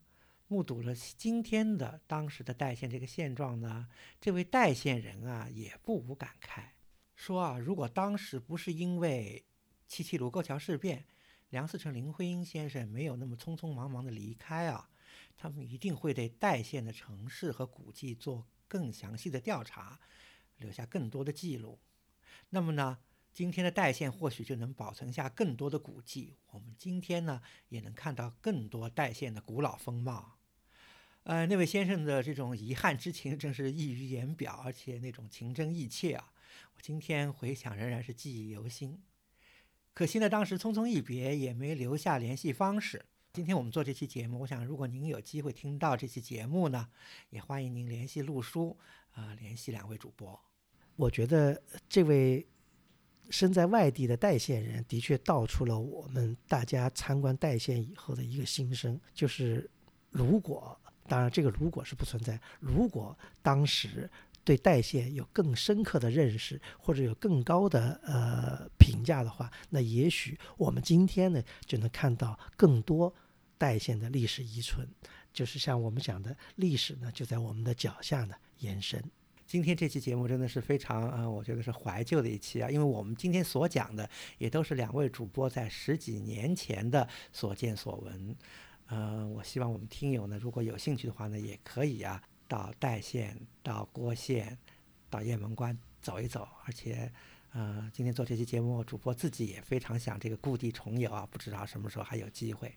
[0.48, 3.86] 目睹了今天的当时的代县这个现状呢，
[4.20, 6.62] 这位代县人啊也不无感慨，
[7.14, 9.44] 说啊，如果当时不是因为
[9.86, 11.04] 七七卢沟桥事变，
[11.50, 14.88] 梁思成、林徽因先生没有那么匆匆忙忙的离开啊，
[15.42, 19.98] 他们一定会对代县的城市和古迹做更详细的调查，
[20.58, 21.78] 留下更多的记录。
[22.50, 22.98] 那么呢，
[23.32, 30.36] 今天的代县或许就能保存下更多的古迹，我们今天呢也能看到更多代县的古老风貌。
[31.22, 36.34] 呃，那位先生的这种遗憾之情真是溢于言表，而且那种情真意切啊，
[36.74, 39.02] 我今天回想仍然是记忆犹新。
[39.94, 43.06] 可惜呢，当时匆匆一别，也没留下联系方式。
[43.32, 46.88] 今天我们做这期节目，我想如果您有机会听到这期节目呢，
[47.28, 48.76] 也欢迎您联系陆叔，
[49.12, 50.38] 啊，联系两位主播。
[50.96, 52.44] 我觉得这位
[53.28, 59.70] 身在外地的代县人，的确道出了我们大家参观代县以后的一个心声，就是
[60.10, 60.76] 如果，
[61.06, 64.10] 当然这个如果是不存在，如果当时
[64.44, 73.14] 对代谢有更深刻的认识，或者有更高的呃评价的话，那也许我们今天呢就能看到更多
[73.58, 74.88] 代谢的历史遗存，
[75.32, 79.02] 就是像我们讲的历史呢就在我们的脚下呢延伸。
[79.46, 88.36] 今天这期节目真的是非常啊、我觉得是怀旧的一期啊，因为我们今天所讲的也都是两位主播在十几年前的所见所闻。
[88.86, 94.58] 呃，我希望我们听友呢，如果有兴趣的话呢，也可以啊，到代县、到郭县、
[95.08, 96.48] 到雁门关走一走。
[96.66, 97.10] 而且，
[97.52, 102.74] 呃，今天做这期节目，主播自己也非常想这个故地重游啊，不知道什么时候还有机会。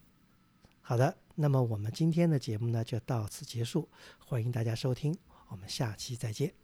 [0.83, 5.17] 好的，那么我们今天的节目呢就到此结束，欢迎大家收听，
[5.47, 6.62] 我们下期再见。